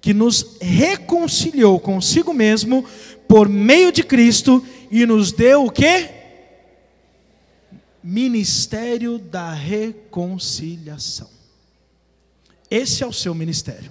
que 0.00 0.14
nos 0.14 0.56
reconciliou 0.60 1.78
consigo 1.78 2.32
mesmo 2.32 2.84
por 3.28 3.48
meio 3.48 3.92
de 3.92 4.02
Cristo 4.02 4.64
e 4.90 5.04
nos 5.04 5.30
deu 5.32 5.66
o 5.66 5.70
que? 5.70 6.19
Ministério 8.02 9.18
da 9.18 9.52
reconciliação. 9.52 11.28
Esse 12.70 13.02
é 13.02 13.06
o 13.06 13.12
seu 13.12 13.34
ministério. 13.34 13.90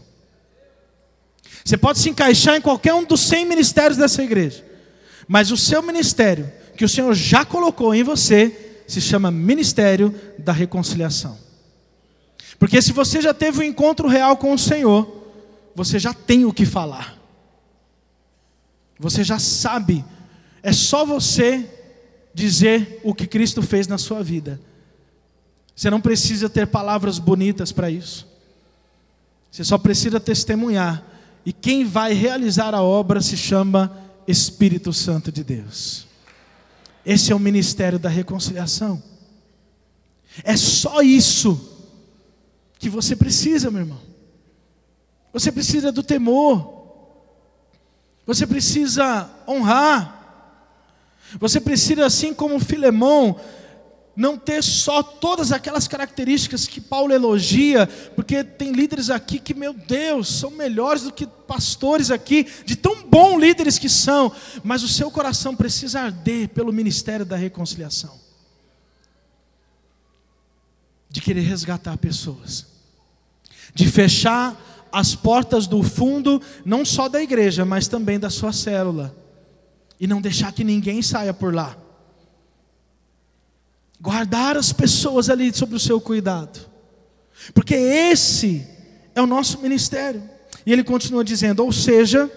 Você 1.63 1.77
pode 1.77 1.99
se 1.99 2.09
encaixar 2.09 2.55
em 2.55 2.61
qualquer 2.61 2.93
um 2.93 3.03
dos 3.03 3.21
100 3.21 3.45
ministérios 3.45 3.97
dessa 3.97 4.23
igreja, 4.23 4.65
mas 5.27 5.51
o 5.51 5.57
seu 5.57 5.81
ministério, 5.83 6.51
que 6.75 6.85
o 6.85 6.89
Senhor 6.89 7.13
já 7.13 7.45
colocou 7.45 7.93
em 7.93 8.03
você, 8.03 8.83
se 8.87 8.99
chama 8.99 9.29
Ministério 9.29 10.13
da 10.37 10.51
Reconciliação. 10.51 11.37
Porque 12.57 12.81
se 12.81 12.91
você 12.91 13.21
já 13.21 13.33
teve 13.33 13.59
um 13.59 13.63
encontro 13.63 14.07
real 14.07 14.35
com 14.37 14.53
o 14.53 14.57
Senhor, 14.57 15.19
você 15.75 15.99
já 15.99 16.13
tem 16.13 16.45
o 16.45 16.53
que 16.53 16.65
falar. 16.65 17.17
Você 18.97 19.23
já 19.23 19.39
sabe. 19.39 20.03
É 20.61 20.73
só 20.73 21.05
você 21.05 21.78
dizer 22.33 22.99
o 23.03 23.13
que 23.13 23.27
Cristo 23.27 23.61
fez 23.61 23.87
na 23.87 23.97
sua 23.97 24.23
vida. 24.23 24.59
Você 25.75 25.89
não 25.89 26.01
precisa 26.01 26.49
ter 26.49 26.67
palavras 26.67 27.19
bonitas 27.19 27.71
para 27.71 27.89
isso. 27.89 28.27
Você 29.49 29.63
só 29.63 29.77
precisa 29.77 30.19
testemunhar. 30.19 31.03
E 31.45 31.53
quem 31.53 31.85
vai 31.85 32.13
realizar 32.13 32.75
a 32.75 32.81
obra 32.81 33.21
se 33.21 33.37
chama 33.37 33.97
Espírito 34.27 34.91
Santo 34.91 35.31
de 35.31 35.43
Deus. 35.43 36.05
Esse 37.05 37.31
é 37.31 37.35
o 37.35 37.39
ministério 37.39 37.97
da 37.97 38.09
reconciliação. 38.09 39.01
É 40.43 40.55
só 40.55 41.01
isso 41.01 41.77
que 42.77 42.89
você 42.89 43.15
precisa, 43.15 43.71
meu 43.71 43.81
irmão. 43.81 43.99
Você 45.33 45.51
precisa 45.51 45.91
do 45.91 46.03
temor. 46.03 46.77
Você 48.25 48.45
precisa 48.45 49.29
honrar. 49.47 50.18
Você 51.37 51.59
precisa, 51.59 52.05
assim 52.05 52.33
como 52.33 52.59
Filemão, 52.59 53.39
não 54.19 54.37
ter 54.37 54.61
só 54.61 55.01
todas 55.01 55.53
aquelas 55.53 55.87
características 55.87 56.67
que 56.67 56.81
Paulo 56.81 57.13
elogia, 57.13 57.87
porque 58.15 58.43
tem 58.43 58.73
líderes 58.73 59.09
aqui 59.09 59.39
que, 59.39 59.53
meu 59.53 59.73
Deus, 59.73 60.27
são 60.27 60.51
melhores 60.51 61.03
do 61.03 61.13
que 61.13 61.25
pastores 61.25 62.11
aqui, 62.11 62.45
de 62.65 62.75
tão 62.75 63.01
bons 63.03 63.39
líderes 63.39 63.79
que 63.79 63.87
são, 63.87 64.29
mas 64.61 64.83
o 64.83 64.89
seu 64.89 65.09
coração 65.09 65.55
precisa 65.55 66.01
arder 66.01 66.49
pelo 66.49 66.73
ministério 66.73 67.25
da 67.25 67.37
reconciliação. 67.37 68.19
De 71.09 71.21
querer 71.21 71.41
resgatar 71.41 71.97
pessoas, 71.97 72.67
de 73.73 73.87
fechar 73.87 74.89
as 74.91 75.15
portas 75.15 75.65
do 75.65 75.81
fundo, 75.81 76.41
não 76.65 76.83
só 76.83 77.07
da 77.07 77.21
igreja, 77.21 77.63
mas 77.63 77.87
também 77.87 78.19
da 78.19 78.29
sua 78.29 78.51
célula, 78.51 79.15
e 79.99 80.07
não 80.07 80.21
deixar 80.21 80.51
que 80.51 80.63
ninguém 80.63 81.01
saia 81.01 81.33
por 81.33 81.53
lá 81.53 81.77
guardar 83.99 84.55
as 84.55 84.71
pessoas 84.71 85.29
ali 85.29 85.53
sob 85.53 85.75
o 85.75 85.79
seu 85.79 85.99
cuidado, 85.99 86.59
porque 87.53 87.75
esse 87.75 88.65
é 89.13 89.21
o 89.21 89.27
nosso 89.27 89.59
ministério. 89.59 90.23
E 90.65 90.71
ele 90.71 90.83
continua 90.83 91.23
dizendo: 91.23 91.63
ou 91.63 91.71
seja, 91.71 92.29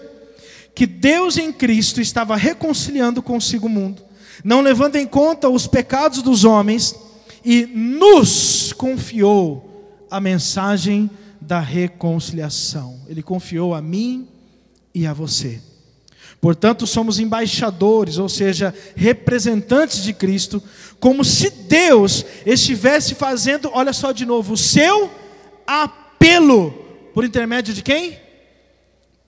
que 0.75 0.85
Deus 0.85 1.37
em 1.37 1.51
Cristo 1.51 2.01
estava 2.01 2.35
reconciliando 2.35 3.21
consigo 3.21 3.67
o 3.67 3.69
mundo, 3.69 4.01
não 4.43 4.61
levando 4.61 4.95
em 4.95 5.05
conta 5.05 5.49
os 5.49 5.67
pecados 5.67 6.21
dos 6.21 6.43
homens, 6.43 6.95
e 7.45 7.65
nos 7.65 8.73
confiou 8.73 10.05
a 10.09 10.19
mensagem 10.19 11.09
da 11.39 11.59
reconciliação. 11.59 13.01
Ele 13.07 13.21
confiou 13.21 13.73
a 13.73 13.81
mim 13.81 14.27
e 14.93 15.05
a 15.05 15.13
você. 15.13 15.61
Portanto, 16.39 16.85
somos 16.85 17.19
embaixadores, 17.19 18.17
ou 18.17 18.27
seja, 18.27 18.73
representantes 18.95 20.03
de 20.03 20.13
Cristo, 20.13 20.61
como 20.99 21.23
se 21.23 21.49
Deus 21.49 22.25
estivesse 22.45 23.15
fazendo, 23.15 23.69
olha 23.73 23.93
só 23.93 24.11
de 24.11 24.25
novo, 24.25 24.53
o 24.53 24.57
seu 24.57 25.09
apelo, 25.65 26.71
por 27.13 27.23
intermédio 27.23 27.73
de 27.73 27.81
quem? 27.81 28.19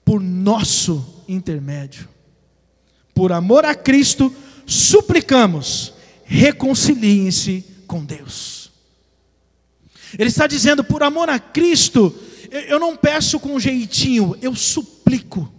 Por 0.04 0.20
nosso 0.20 1.24
intermédio. 1.26 2.08
Por 3.14 3.32
amor 3.32 3.64
a 3.64 3.74
Cristo, 3.74 4.30
suplicamos, 4.66 5.94
reconciliem-se 6.24 7.64
com 7.86 8.04
Deus. 8.04 8.70
Ele 10.18 10.28
está 10.28 10.46
dizendo, 10.46 10.84
por 10.84 11.02
amor 11.02 11.30
a 11.30 11.38
Cristo, 11.38 12.14
eu 12.50 12.78
não 12.78 12.96
peço 12.96 13.40
com 13.40 13.58
jeitinho, 13.58 14.36
eu 14.42 14.54
suplico. 14.54 15.52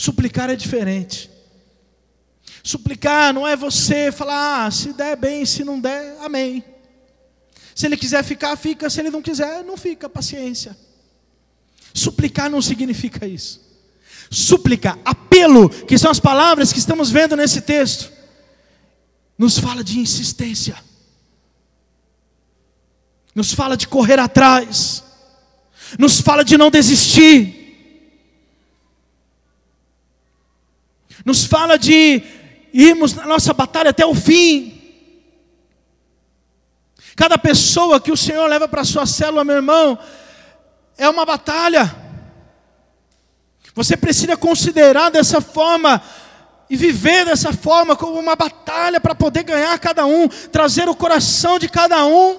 Suplicar 0.00 0.48
é 0.48 0.56
diferente. 0.56 1.30
Suplicar 2.62 3.34
não 3.34 3.46
é 3.46 3.54
você 3.54 4.10
falar, 4.10 4.64
ah, 4.64 4.70
se 4.70 4.94
der 4.94 5.14
bem, 5.14 5.44
se 5.44 5.62
não 5.62 5.78
der, 5.78 6.16
amém. 6.22 6.64
Se 7.74 7.84
ele 7.84 7.98
quiser 7.98 8.24
ficar, 8.24 8.56
fica, 8.56 8.88
se 8.88 8.98
ele 8.98 9.10
não 9.10 9.20
quiser, 9.20 9.62
não 9.62 9.76
fica, 9.76 10.08
paciência. 10.08 10.74
Suplicar 11.92 12.48
não 12.48 12.62
significa 12.62 13.26
isso. 13.26 13.60
Súplica, 14.30 14.98
apelo, 15.04 15.68
que 15.68 15.98
são 15.98 16.10
as 16.10 16.18
palavras 16.18 16.72
que 16.72 16.78
estamos 16.78 17.10
vendo 17.10 17.36
nesse 17.36 17.60
texto, 17.60 18.10
nos 19.36 19.58
fala 19.58 19.84
de 19.84 19.98
insistência, 19.98 20.82
nos 23.34 23.52
fala 23.52 23.76
de 23.76 23.86
correr 23.86 24.18
atrás, 24.18 25.04
nos 25.98 26.22
fala 26.22 26.42
de 26.42 26.56
não 26.56 26.70
desistir. 26.70 27.59
Nos 31.24 31.44
fala 31.44 31.78
de 31.78 32.22
irmos 32.72 33.14
na 33.14 33.26
nossa 33.26 33.52
batalha 33.52 33.90
até 33.90 34.04
o 34.06 34.14
fim. 34.14 34.76
Cada 37.16 37.36
pessoa 37.36 38.00
que 38.00 38.12
o 38.12 38.16
Senhor 38.16 38.46
leva 38.46 38.66
para 38.66 38.80
a 38.80 38.84
sua 38.84 39.06
célula, 39.06 39.44
meu 39.44 39.56
irmão, 39.56 39.98
é 40.96 41.08
uma 41.08 41.24
batalha. 41.24 41.94
Você 43.74 43.96
precisa 43.96 44.36
considerar 44.36 45.10
dessa 45.10 45.40
forma 45.40 46.02
e 46.68 46.76
viver 46.76 47.24
dessa 47.24 47.52
forma 47.52 47.96
como 47.96 48.18
uma 48.18 48.36
batalha 48.36 49.00
para 49.00 49.14
poder 49.14 49.42
ganhar 49.42 49.78
cada 49.78 50.06
um, 50.06 50.28
trazer 50.28 50.88
o 50.88 50.94
coração 50.94 51.58
de 51.58 51.68
cada 51.68 52.06
um. 52.06 52.38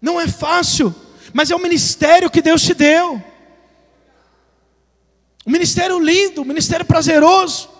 Não 0.00 0.20
é 0.20 0.28
fácil, 0.28 0.94
mas 1.32 1.50
é 1.50 1.56
o 1.56 1.62
ministério 1.62 2.30
que 2.30 2.42
Deus 2.42 2.62
te 2.62 2.74
deu. 2.74 3.22
Um 5.46 5.52
ministério 5.52 6.00
lindo, 6.00 6.42
um 6.42 6.44
ministério 6.44 6.84
prazeroso. 6.84 7.70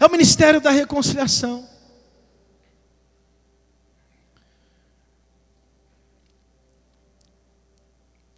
É 0.00 0.06
o 0.06 0.10
ministério 0.10 0.60
da 0.60 0.70
reconciliação. 0.70 1.68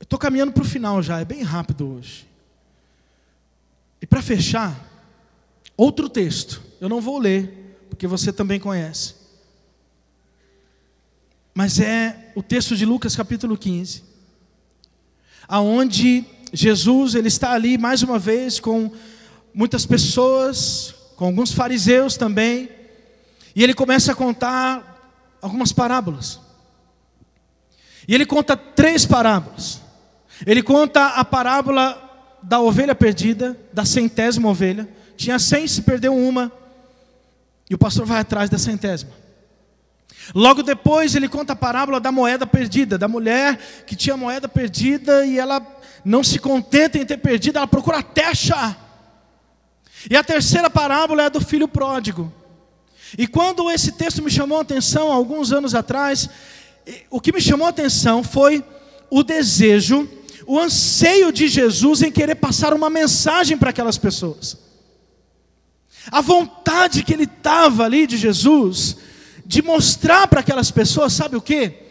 Eu 0.01 0.05
estou 0.05 0.18
caminhando 0.18 0.53
para 0.53 0.64
o 0.64 0.66
final 0.66 1.01
já, 1.01 1.20
é 1.20 1.25
bem 1.25 1.42
rápido 1.42 1.88
hoje. 1.88 2.27
E 4.03 4.07
para 4.07 4.20
fechar, 4.20 4.85
outro 5.77 6.09
texto. 6.09 6.61
Eu 6.81 6.88
não 6.88 7.01
vou 7.01 7.18
ler, 7.18 7.87
porque 7.88 8.07
você 8.07 8.33
também 8.33 8.59
conhece. 8.59 9.14
Mas 11.55 11.79
é 11.79 12.33
o 12.35 12.42
texto 12.42 12.77
de 12.77 12.85
Lucas 12.85 13.14
capítulo 13.14 13.57
15. 13.57 14.03
Aonde 15.47 16.27
Jesus 16.55 17.17
ele 17.17 17.27
está 17.27 17.53
ali 17.53 17.77
mais 17.77 18.03
uma 18.03 18.17
vez 18.17 18.61
com 18.61 18.90
muitas 19.53 19.85
pessoas, 19.85 20.95
com 21.17 21.27
alguns 21.27 21.53
fariseus 21.53 22.17
também, 22.17 22.69
e 23.57 23.62
ele 23.62 23.75
começa 23.75 24.12
a 24.12 24.14
contar 24.14 25.37
algumas 25.43 25.73
parábolas. 25.73 26.40
E 28.07 28.14
ele 28.14 28.25
conta 28.25 28.57
três 28.57 29.05
parábolas. 29.05 29.81
Ele 30.47 30.62
conta 30.62 31.07
a 31.07 31.25
parábola 31.25 32.01
da 32.43 32.61
ovelha 32.61 32.95
perdida, 32.95 33.59
da 33.73 33.85
centésima 33.85 34.49
ovelha. 34.49 34.88
Tinha 35.17 35.38
cem, 35.38 35.67
se 35.67 35.83
perdeu 35.83 36.14
uma. 36.17 36.53
E 37.69 37.75
o 37.75 37.79
pastor 37.79 38.07
vai 38.07 38.21
atrás 38.21 38.49
da 38.49 38.59
centésima. 38.59 39.12
Logo 40.35 40.62
depois 40.62 41.14
ele 41.14 41.29
conta 41.29 41.53
a 41.53 41.57
parábola 41.57 42.01
da 42.01 42.12
moeda 42.12 42.47
perdida, 42.47 42.97
da 42.97 43.09
mulher 43.09 43.59
que 43.87 43.97
tinha 43.97 44.17
moeda 44.17 44.49
perdida 44.49 45.27
e 45.27 45.38
ela 45.38 45.61
não 46.05 46.23
se 46.23 46.38
contenta 46.38 46.99
em 46.99 47.07
ter 47.07 47.17
perdido, 47.17 47.57
ela 47.57 47.67
procura 47.67 47.99
até 47.99 48.27
achar. 48.27 48.81
E 50.11 50.17
a 50.17 50.23
terceira 50.23 50.69
parábola 50.69 51.23
é 51.23 51.27
a 51.27 51.31
do 51.31 51.40
filho 51.40 51.67
pródigo. 51.67 52.33
E 53.17 53.27
quando 53.27 53.71
esse 53.71 53.93
texto 53.93 54.23
me 54.23 54.31
chamou 54.31 54.59
a 54.59 54.62
atenção, 54.62 55.11
alguns 55.11 55.53
anos 55.53 55.75
atrás, 55.75 56.29
o 57.11 57.21
que 57.21 57.33
me 57.33 57.40
chamou 57.40 57.67
a 57.67 57.71
atenção 57.71 58.23
foi 58.23 58.62
o 59.09 59.23
desejo, 59.23 60.09
o 60.47 60.59
anseio 60.59 61.33
de 61.33 61.49
Jesus 61.49 62.03
em 62.03 62.12
querer 62.12 62.35
passar 62.35 62.75
uma 62.75 62.90
mensagem 62.90 63.57
para 63.57 63.71
aquelas 63.71 63.97
pessoas. 63.97 64.59
A 66.11 66.21
vontade 66.21 67.03
que 67.03 67.14
ele 67.14 67.25
estava 67.25 67.85
ali 67.85 68.07
de 68.07 68.17
Jesus, 68.17 68.97
de 69.47 69.62
mostrar 69.62 70.27
para 70.27 70.40
aquelas 70.40 70.71
pessoas, 70.71 71.12
sabe 71.14 71.37
o 71.37 71.40
que? 71.40 71.84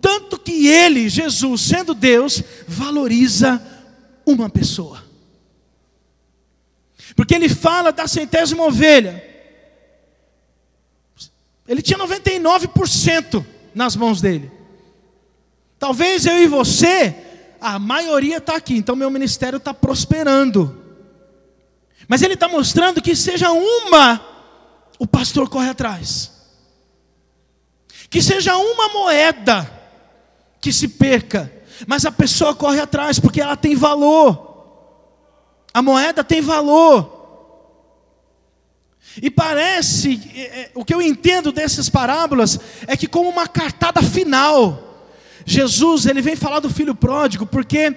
Tanto 0.00 0.38
que 0.38 0.66
ele, 0.66 1.08
Jesus, 1.08 1.62
sendo 1.62 1.94
Deus, 1.94 2.42
valoriza 2.66 3.60
uma 4.24 4.48
pessoa. 4.48 5.02
Porque 7.16 7.34
ele 7.34 7.48
fala 7.48 7.90
da 7.90 8.06
centésima 8.06 8.64
ovelha. 8.64 9.24
Ele 11.66 11.82
tinha 11.82 11.98
99% 11.98 13.44
nas 13.74 13.96
mãos 13.96 14.20
dele. 14.20 14.50
Talvez 15.78 16.26
eu 16.26 16.38
e 16.38 16.46
você, 16.46 17.14
a 17.60 17.78
maioria 17.78 18.38
está 18.38 18.56
aqui, 18.56 18.74
então 18.74 18.96
meu 18.96 19.10
ministério 19.10 19.56
está 19.56 19.74
prosperando. 19.74 20.84
Mas 22.06 22.22
ele 22.22 22.34
está 22.34 22.48
mostrando 22.48 23.02
que 23.02 23.14
seja 23.14 23.50
uma, 23.50 24.20
o 24.98 25.06
pastor 25.06 25.48
corre 25.48 25.70
atrás. 25.70 26.32
Que 28.08 28.22
seja 28.22 28.56
uma 28.56 28.88
moeda 28.88 29.77
que 30.68 30.72
se 30.74 30.88
perca, 30.88 31.50
mas 31.86 32.04
a 32.04 32.12
pessoa 32.12 32.54
corre 32.54 32.78
atrás 32.78 33.18
porque 33.18 33.40
ela 33.40 33.56
tem 33.56 33.74
valor. 33.74 34.46
A 35.72 35.80
moeda 35.80 36.22
tem 36.22 36.42
valor. 36.42 37.16
E 39.22 39.30
parece, 39.30 40.20
é, 40.34 40.40
é, 40.40 40.70
o 40.74 40.84
que 40.84 40.92
eu 40.92 41.00
entendo 41.00 41.50
dessas 41.50 41.88
parábolas 41.88 42.60
é 42.86 42.98
que 42.98 43.06
como 43.06 43.30
uma 43.30 43.48
cartada 43.48 44.02
final, 44.02 45.08
Jesus, 45.46 46.04
ele 46.04 46.20
vem 46.20 46.36
falar 46.36 46.60
do 46.60 46.68
filho 46.68 46.94
pródigo, 46.94 47.46
porque 47.46 47.96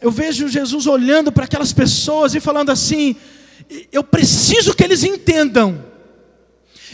eu 0.00 0.10
vejo 0.10 0.48
Jesus 0.48 0.88
olhando 0.88 1.30
para 1.30 1.44
aquelas 1.44 1.72
pessoas 1.72 2.34
e 2.34 2.40
falando 2.40 2.70
assim: 2.70 3.14
eu 3.92 4.02
preciso 4.02 4.74
que 4.74 4.82
eles 4.82 5.04
entendam. 5.04 5.84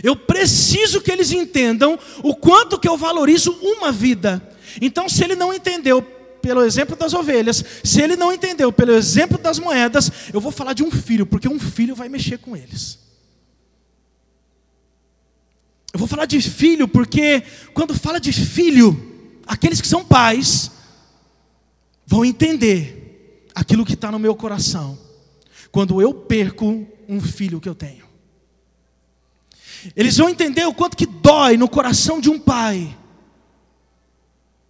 Eu 0.03 0.17
preciso 0.17 1.01
que 1.01 1.11
eles 1.11 1.33
entendam 1.33 1.99
o 2.23 2.35
quanto 2.35 2.79
que 2.79 2.89
eu 2.89 2.99
valorizo 2.99 3.53
uma 3.63 3.91
vida. 3.91 4.54
Então, 4.81 5.09
se 5.09 5.23
ele 5.25 5.35
não 5.35 5.53
entendeu 5.53 6.03
pelo 6.45 6.63
exemplo 6.63 6.95
das 6.95 7.15
ovelhas, 7.15 7.65
se 7.83 8.03
ele 8.03 8.17
não 8.17 8.33
entendeu 8.33 8.71
pelo 8.71 8.93
exemplo 8.93 9.39
das 9.39 9.59
moedas, 9.59 10.11
eu 10.33 10.41
vou 10.41 10.53
falar 10.53 10.75
de 10.75 10.83
um 10.83 10.91
filho, 10.91 11.25
porque 11.25 11.49
um 11.49 11.59
filho 11.59 11.95
vai 11.95 12.09
mexer 12.09 12.39
com 12.39 12.55
eles. 12.55 12.99
Eu 15.93 15.99
vou 15.99 16.09
falar 16.09 16.27
de 16.27 16.41
filho, 16.43 16.87
porque 16.87 17.43
quando 17.73 17.95
fala 17.95 18.21
de 18.21 18.33
filho, 18.33 19.41
aqueles 19.47 19.81
que 19.81 19.87
são 19.87 20.05
pais 20.05 20.71
vão 22.05 22.25
entender 22.25 23.49
aquilo 23.55 23.87
que 23.87 23.95
está 23.95 24.11
no 24.11 24.19
meu 24.19 24.35
coração, 24.35 24.99
quando 25.71 26.03
eu 26.03 26.13
perco 26.13 26.87
um 27.09 27.21
filho 27.21 27.61
que 27.61 27.69
eu 27.69 27.75
tenho. 27.75 28.05
Eles 29.95 30.17
vão 30.17 30.29
entender 30.29 30.67
o 30.67 30.75
quanto 30.75 30.97
que 30.97 31.07
dói 31.07 31.57
no 31.57 31.69
coração 31.69 32.21
de 32.21 32.29
um 32.29 32.39
pai 32.39 32.97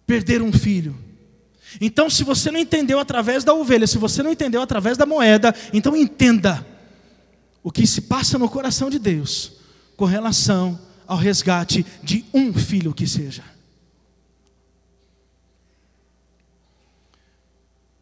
perder 0.05 0.41
um 0.41 0.51
filho. 0.51 0.95
Então, 1.81 2.09
se 2.09 2.23
você 2.23 2.51
não 2.51 2.59
entendeu 2.59 2.99
através 2.99 3.43
da 3.43 3.53
ovelha, 3.53 3.87
se 3.87 3.97
você 3.97 4.23
não 4.23 4.31
entendeu 4.31 4.61
através 4.61 4.97
da 4.97 5.05
moeda, 5.05 5.53
então 5.73 5.95
entenda 5.95 6.65
o 7.63 7.71
que 7.71 7.85
se 7.85 8.01
passa 8.01 8.37
no 8.37 8.49
coração 8.49 8.89
de 8.89 8.99
Deus 8.99 9.53
com 9.97 10.05
relação 10.05 10.79
ao 11.07 11.17
resgate 11.17 11.85
de 12.03 12.25
um 12.33 12.53
filho 12.53 12.93
que 12.93 13.07
seja. 13.07 13.43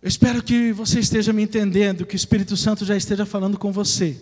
Eu 0.01 0.09
espero 0.09 0.43
que 0.43 0.73
você 0.73 0.99
esteja 0.99 1.31
me 1.31 1.43
entendendo, 1.43 2.05
que 2.05 2.15
o 2.15 2.17
Espírito 2.17 2.57
Santo 2.57 2.83
já 2.83 2.95
esteja 2.95 3.25
falando 3.25 3.57
com 3.57 3.71
você. 3.71 4.19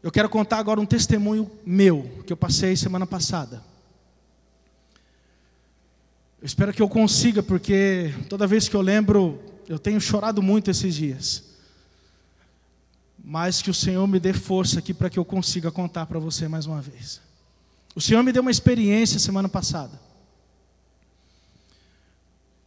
Eu 0.00 0.12
quero 0.12 0.28
contar 0.28 0.58
agora 0.58 0.80
um 0.80 0.86
testemunho 0.86 1.50
meu, 1.66 2.22
que 2.24 2.32
eu 2.32 2.36
passei 2.36 2.76
semana 2.76 3.04
passada. 3.04 3.60
Eu 6.40 6.46
espero 6.46 6.72
que 6.72 6.82
eu 6.82 6.88
consiga, 6.88 7.42
porque 7.42 8.12
toda 8.28 8.46
vez 8.46 8.68
que 8.68 8.76
eu 8.76 8.82
lembro, 8.82 9.42
eu 9.68 9.78
tenho 9.78 10.00
chorado 10.00 10.42
muito 10.42 10.70
esses 10.70 10.94
dias. 10.94 11.44
Mas 13.24 13.62
que 13.62 13.70
o 13.70 13.74
Senhor 13.74 14.06
me 14.06 14.20
dê 14.20 14.32
força 14.32 14.78
aqui 14.78 14.92
para 14.92 15.10
que 15.10 15.18
eu 15.18 15.24
consiga 15.24 15.70
contar 15.72 16.06
para 16.06 16.18
você 16.18 16.46
mais 16.46 16.66
uma 16.66 16.80
vez. 16.80 17.20
O 17.94 18.00
Senhor 18.00 18.22
me 18.22 18.32
deu 18.32 18.42
uma 18.42 18.50
experiência 18.50 19.18
semana 19.18 19.48
passada. 19.48 19.98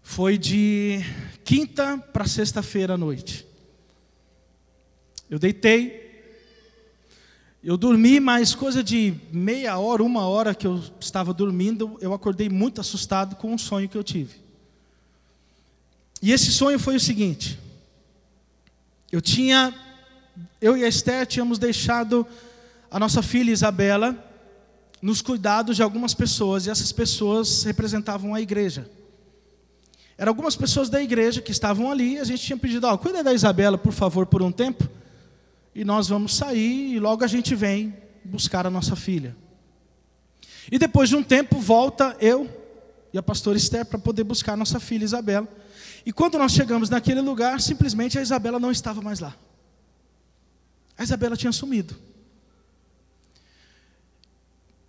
Foi 0.01 0.39
de 0.39 1.05
quinta 1.45 1.97
para 1.97 2.25
sexta-feira 2.25 2.95
à 2.95 2.97
noite. 2.97 3.45
Eu 5.29 5.38
deitei, 5.38 6.08
eu 7.61 7.75
dormi, 7.75 8.21
mas 8.21 8.55
coisa 8.55 8.81
de 8.81 9.13
meia 9.33 9.77
hora, 9.77 10.01
uma 10.01 10.25
hora 10.25 10.55
que 10.55 10.65
eu 10.65 10.81
estava 10.99 11.33
dormindo, 11.33 11.97
eu 11.99 12.13
acordei 12.13 12.47
muito 12.47 12.79
assustado 12.79 13.35
com 13.35 13.53
um 13.53 13.57
sonho 13.57 13.89
que 13.89 13.97
eu 13.97 14.03
tive. 14.03 14.35
E 16.21 16.31
esse 16.31 16.51
sonho 16.51 16.79
foi 16.79 16.95
o 16.95 16.99
seguinte: 16.99 17.59
eu 19.11 19.21
tinha, 19.21 19.73
eu 20.61 20.77
e 20.77 20.85
a 20.85 20.87
Esther 20.87 21.25
tínhamos 21.25 21.59
deixado 21.59 22.25
a 22.89 22.97
nossa 22.97 23.21
filha 23.21 23.51
Isabela 23.51 24.25
nos 25.01 25.21
cuidados 25.21 25.75
de 25.75 25.83
algumas 25.83 26.13
pessoas, 26.13 26.65
e 26.65 26.69
essas 26.69 26.93
pessoas 26.93 27.63
representavam 27.63 28.33
a 28.33 28.39
igreja. 28.39 28.89
Eram 30.17 30.31
algumas 30.31 30.55
pessoas 30.55 30.89
da 30.89 31.01
igreja 31.01 31.41
que 31.41 31.51
estavam 31.51 31.91
ali, 31.91 32.15
e 32.15 32.19
a 32.19 32.23
gente 32.23 32.43
tinha 32.43 32.57
pedido, 32.57 32.87
ó, 32.87 32.93
oh, 32.93 32.97
cuida 32.97 33.23
da 33.23 33.33
Isabela, 33.33 33.77
por 33.77 33.93
favor, 33.93 34.25
por 34.25 34.41
um 34.41 34.51
tempo 34.51 34.89
e 35.73 35.84
nós 35.84 36.08
vamos 36.08 36.36
sair 36.36 36.93
e 36.93 36.99
logo 36.99 37.23
a 37.23 37.27
gente 37.27 37.55
vem 37.55 37.95
buscar 38.23 38.65
a 38.65 38.69
nossa 38.69 38.95
filha. 38.95 39.36
E 40.71 40.77
depois 40.77 41.10
de 41.10 41.15
um 41.15 41.23
tempo 41.23 41.60
volta 41.60 42.15
eu 42.19 42.49
e 43.13 43.17
a 43.17 43.23
pastora 43.23 43.58
Esther 43.58 43.86
para 43.86 43.97
poder 43.97 44.23
buscar 44.23 44.53
a 44.53 44.58
nossa 44.58 44.79
filha 44.79 45.03
Isabela. 45.03 45.47
E 46.05 46.13
quando 46.13 46.38
nós 46.38 46.51
chegamos 46.51 46.89
naquele 46.89 47.21
lugar, 47.21 47.60
simplesmente 47.60 48.17
a 48.17 48.21
Isabela 48.21 48.60
não 48.60 48.71
estava 48.71 49.01
mais 49.01 49.19
lá. 49.19 49.36
A 50.97 51.03
Isabela 51.03 51.36
tinha 51.36 51.51
sumido. 51.51 51.95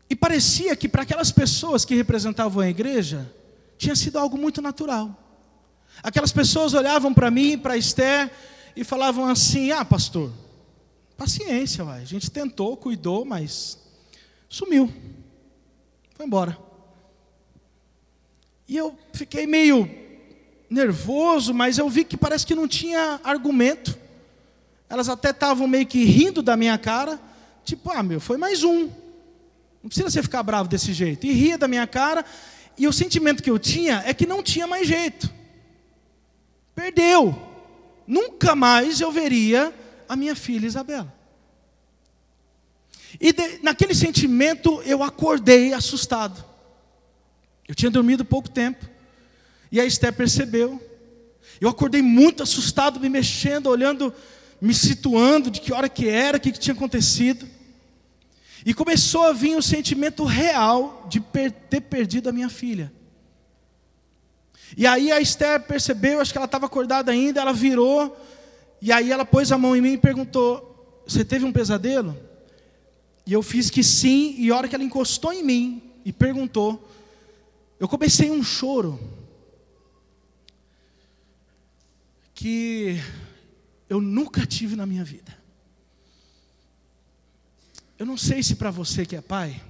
E 0.09 0.17
parecia 0.17 0.75
que 0.75 0.89
para 0.89 1.03
aquelas 1.03 1.31
pessoas 1.31 1.85
que 1.85 1.95
representavam 1.95 2.63
a 2.63 2.69
igreja, 2.69 3.33
tinha 3.79 3.95
sido 3.95 4.19
algo 4.19 4.37
muito 4.37 4.61
natural. 4.61 5.17
Aquelas 6.03 6.33
pessoas 6.33 6.75
olhavam 6.75 7.15
para 7.15 7.31
mim, 7.31 7.57
para 7.57 7.77
Esther, 7.77 8.31
e 8.75 8.83
falavam 8.83 9.27
assim: 9.27 9.71
Ah, 9.71 9.85
pastor, 9.85 10.33
Paciência, 11.21 11.85
vai. 11.85 12.01
A 12.01 12.05
gente 12.07 12.31
tentou, 12.31 12.79
cuidou, 12.79 13.27
mas 13.27 13.79
sumiu. 14.49 14.91
Foi 16.15 16.25
embora. 16.25 16.57
E 18.67 18.75
eu 18.75 18.99
fiquei 19.13 19.47
meio 19.47 19.87
nervoso, 20.71 21.53
mas 21.53 21.77
eu 21.77 21.91
vi 21.91 22.05
que 22.05 22.17
parece 22.17 22.47
que 22.47 22.55
não 22.55 22.67
tinha 22.67 23.21
argumento. 23.23 23.99
Elas 24.89 25.11
até 25.11 25.29
estavam 25.29 25.69
meio 25.69 25.87
que 25.87 26.03
rindo 26.05 26.41
da 26.41 26.57
minha 26.57 26.79
cara, 26.79 27.21
tipo, 27.65 27.91
ah, 27.91 28.03
meu, 28.03 28.19
foi 28.19 28.39
mais 28.39 28.65
um. 28.65 28.89
Não 29.83 29.89
precisa 29.91 30.09
você 30.09 30.23
ficar 30.23 30.43
bravo 30.43 30.71
desse 30.71 30.95
jeito. 30.95 31.27
E 31.27 31.33
ria 31.33 31.59
da 31.59 31.69
minha 31.69 31.87
cara, 31.87 32.25
e 32.79 32.89
o 32.89 32.93
sentimento 32.95 33.43
que 33.43 33.51
eu 33.51 33.59
tinha 33.59 34.03
é 34.07 34.15
que 34.15 34.25
não 34.25 34.43
tinha 34.43 34.67
mais 34.67 34.89
jeito. 34.89 35.31
Perdeu. 36.75 37.39
Nunca 38.07 38.57
mais 38.57 39.03
eu 39.03 39.13
veria 39.13 39.71
a 40.11 40.17
minha 40.17 40.35
filha 40.35 40.67
Isabela. 40.67 41.15
E 43.21 43.33
de, 43.33 43.61
naquele 43.63 43.95
sentimento 43.95 44.83
eu 44.85 45.05
acordei 45.05 45.73
assustado. 45.73 46.45
Eu 47.69 47.77
tinha 47.77 47.93
dormido 47.93 48.25
pouco 48.25 48.51
tempo. 48.51 48.85
E 49.71 49.81
a 49.81 49.85
Esther 49.85 50.13
percebeu. 50.13 50.83
Eu 51.61 51.69
acordei 51.69 52.03
muito 52.03 52.43
assustado, 52.43 52.99
me 52.99 53.09
mexendo, 53.09 53.69
olhando, 53.69 54.13
me 54.61 54.75
situando 54.75 55.49
de 55.49 55.61
que 55.61 55.73
hora 55.73 55.89
que 55.89 56.09
era, 56.09 56.39
o 56.39 56.41
que, 56.41 56.51
que 56.51 56.59
tinha 56.59 56.75
acontecido. 56.75 57.49
E 58.67 58.75
começou 58.75 59.27
a 59.27 59.33
vir 59.33 59.57
o 59.57 59.63
sentimento 59.63 60.25
real 60.25 61.07
de 61.09 61.21
per 61.21 61.53
ter 61.53 61.83
perdido 61.83 62.29
a 62.29 62.33
minha 62.33 62.49
filha. 62.49 62.93
E 64.77 64.89
aí 64.89 65.13
a 65.13 65.21
Esther 65.21 65.61
percebeu, 65.63 66.21
acho 66.21 66.33
que 66.33 66.39
ela 66.39 66.47
estava 66.47 66.67
acordada 66.67 67.13
ainda, 67.13 67.41
ela 67.41 67.53
virou 67.53 68.17
e 68.81 68.91
aí 68.91 69.11
ela 69.11 69.25
pôs 69.25 69.53
a 69.53 69.59
mão 69.59 69.75
em 69.77 69.81
mim 69.81 69.93
e 69.93 69.99
perguntou: 69.99 71.03
Você 71.07 71.25
teve 71.25 71.45
um 71.45 71.53
pesadelo? 71.53 72.17
E 73.27 73.33
eu 73.33 73.43
fiz 73.43 73.71
que 73.71 73.85
sim, 73.85 74.35
e 74.39 74.51
a 74.51 74.57
hora 74.57 74.69
que 74.69 74.75
ela 74.75 74.85
encostou 74.85 75.33
em 75.33 75.43
mim 75.43 75.83
e 76.05 76.13
perguntou, 76.13 76.89
eu 77.79 77.87
comecei 77.87 78.31
um 78.31 78.43
choro. 78.43 78.99
que 82.41 82.99
eu 83.87 84.01
nunca 84.01 84.47
tive 84.47 84.75
na 84.75 84.87
minha 84.87 85.05
vida. 85.05 85.37
Eu 87.99 88.07
não 88.07 88.17
sei 88.17 88.43
se 88.43 88.57
para 88.57 88.71
você 88.71 89.05
que 89.05 89.15
é 89.15 89.21
pai, 89.21 89.63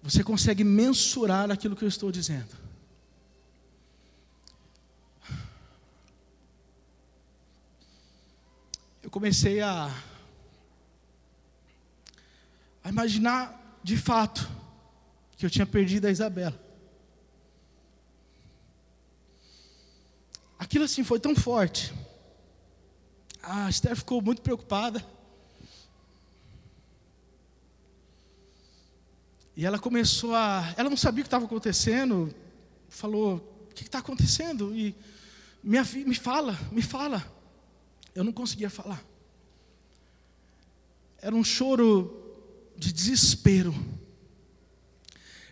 você 0.00 0.22
consegue 0.22 0.62
mensurar 0.62 1.50
aquilo 1.50 1.74
que 1.74 1.82
eu 1.82 1.88
estou 1.88 2.12
dizendo. 2.12 2.67
Eu 9.08 9.10
comecei 9.10 9.62
a, 9.62 9.90
a 12.84 12.90
imaginar 12.90 13.80
de 13.82 13.96
fato 13.96 14.46
que 15.34 15.46
eu 15.46 15.48
tinha 15.48 15.64
perdido 15.64 16.06
a 16.06 16.10
Isabela. 16.10 16.62
Aquilo 20.58 20.84
assim 20.84 21.02
foi 21.02 21.18
tão 21.18 21.34
forte. 21.34 21.90
A 23.42 23.70
Esther 23.70 23.96
ficou 23.96 24.20
muito 24.20 24.42
preocupada. 24.42 25.02
E 29.56 29.64
ela 29.64 29.78
começou 29.78 30.34
a. 30.34 30.74
Ela 30.76 30.90
não 30.90 30.98
sabia 30.98 31.22
o 31.22 31.24
que 31.24 31.28
estava 31.28 31.46
acontecendo. 31.46 32.34
Falou: 32.90 33.36
O 33.70 33.74
que 33.74 33.84
está 33.84 34.00
acontecendo? 34.00 34.76
E 34.76 34.94
me 35.64 36.14
fala, 36.14 36.52
me 36.70 36.82
fala. 36.82 37.37
Eu 38.14 38.24
não 38.24 38.32
conseguia 38.32 38.70
falar. 38.70 39.02
Era 41.20 41.34
um 41.34 41.44
choro 41.44 42.36
de 42.76 42.92
desespero. 42.92 43.74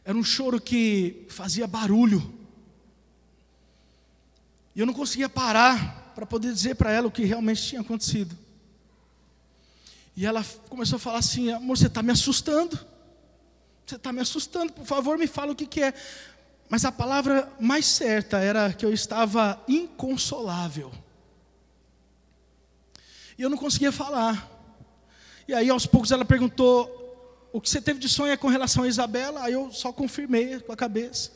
Era 0.05 0.16
um 0.16 0.25
choro 0.25 0.61
que 0.61 1.27
fazia 1.29 1.66
barulho. 1.66 2.33
E 4.75 4.81
eu 4.81 4.87
não 4.87 4.95
conseguia 4.95 5.29
parar 5.29 6.12
para 6.14 6.25
poder 6.25 6.53
dizer 6.53 6.77
para 6.77 6.92
ela 6.92 7.09
o 7.09 7.11
que 7.11 7.25
realmente 7.25 7.62
tinha 7.62 7.81
acontecido. 7.81 8.37
E 10.16 10.25
ela 10.25 10.45
começou 10.69 10.97
a 10.97 11.01
falar 11.01 11.19
assim: 11.19 11.51
amor, 11.51 11.77
você 11.77 11.88
está 11.88 12.03
me 12.03 12.12
assustando. 12.12 12.79
Você 13.87 13.97
está 13.97 14.12
me 14.12 14.21
assustando, 14.21 14.73
por 14.73 14.85
favor, 14.85 15.16
me 15.16 15.29
fala 15.29 15.53
o 15.53 15.55
que, 15.57 15.66
que 15.66 15.81
é. 15.81 15.95
Mas 16.69 16.85
a 16.85 16.90
palavra 16.90 17.53
mais 17.61 17.87
certa 17.87 18.38
era 18.38 18.73
que 18.73 18.85
eu 18.85 18.92
estava 18.92 19.62
inconsolável. 19.69 20.92
E 23.38 23.42
eu 23.42 23.51
não 23.51 23.57
conseguia 23.57 23.92
falar. 23.92 24.51
E 25.46 25.55
aí, 25.55 25.68
aos 25.70 25.87
poucos, 25.87 26.11
ela 26.11 26.25
perguntou: 26.25 27.49
O 27.53 27.61
que 27.61 27.68
você 27.68 27.81
teve 27.81 27.99
de 27.99 28.09
sonho 28.09 28.33
é 28.33 28.37
com 28.37 28.49
relação 28.49 28.85
a 28.85 28.88
Isabela? 28.88 29.42
Aí 29.42 29.53
eu 29.53 29.72
só 29.72 29.92
confirmei 29.92 30.59
com 30.61 30.72
a 30.72 30.77
cabeça. 30.77 31.31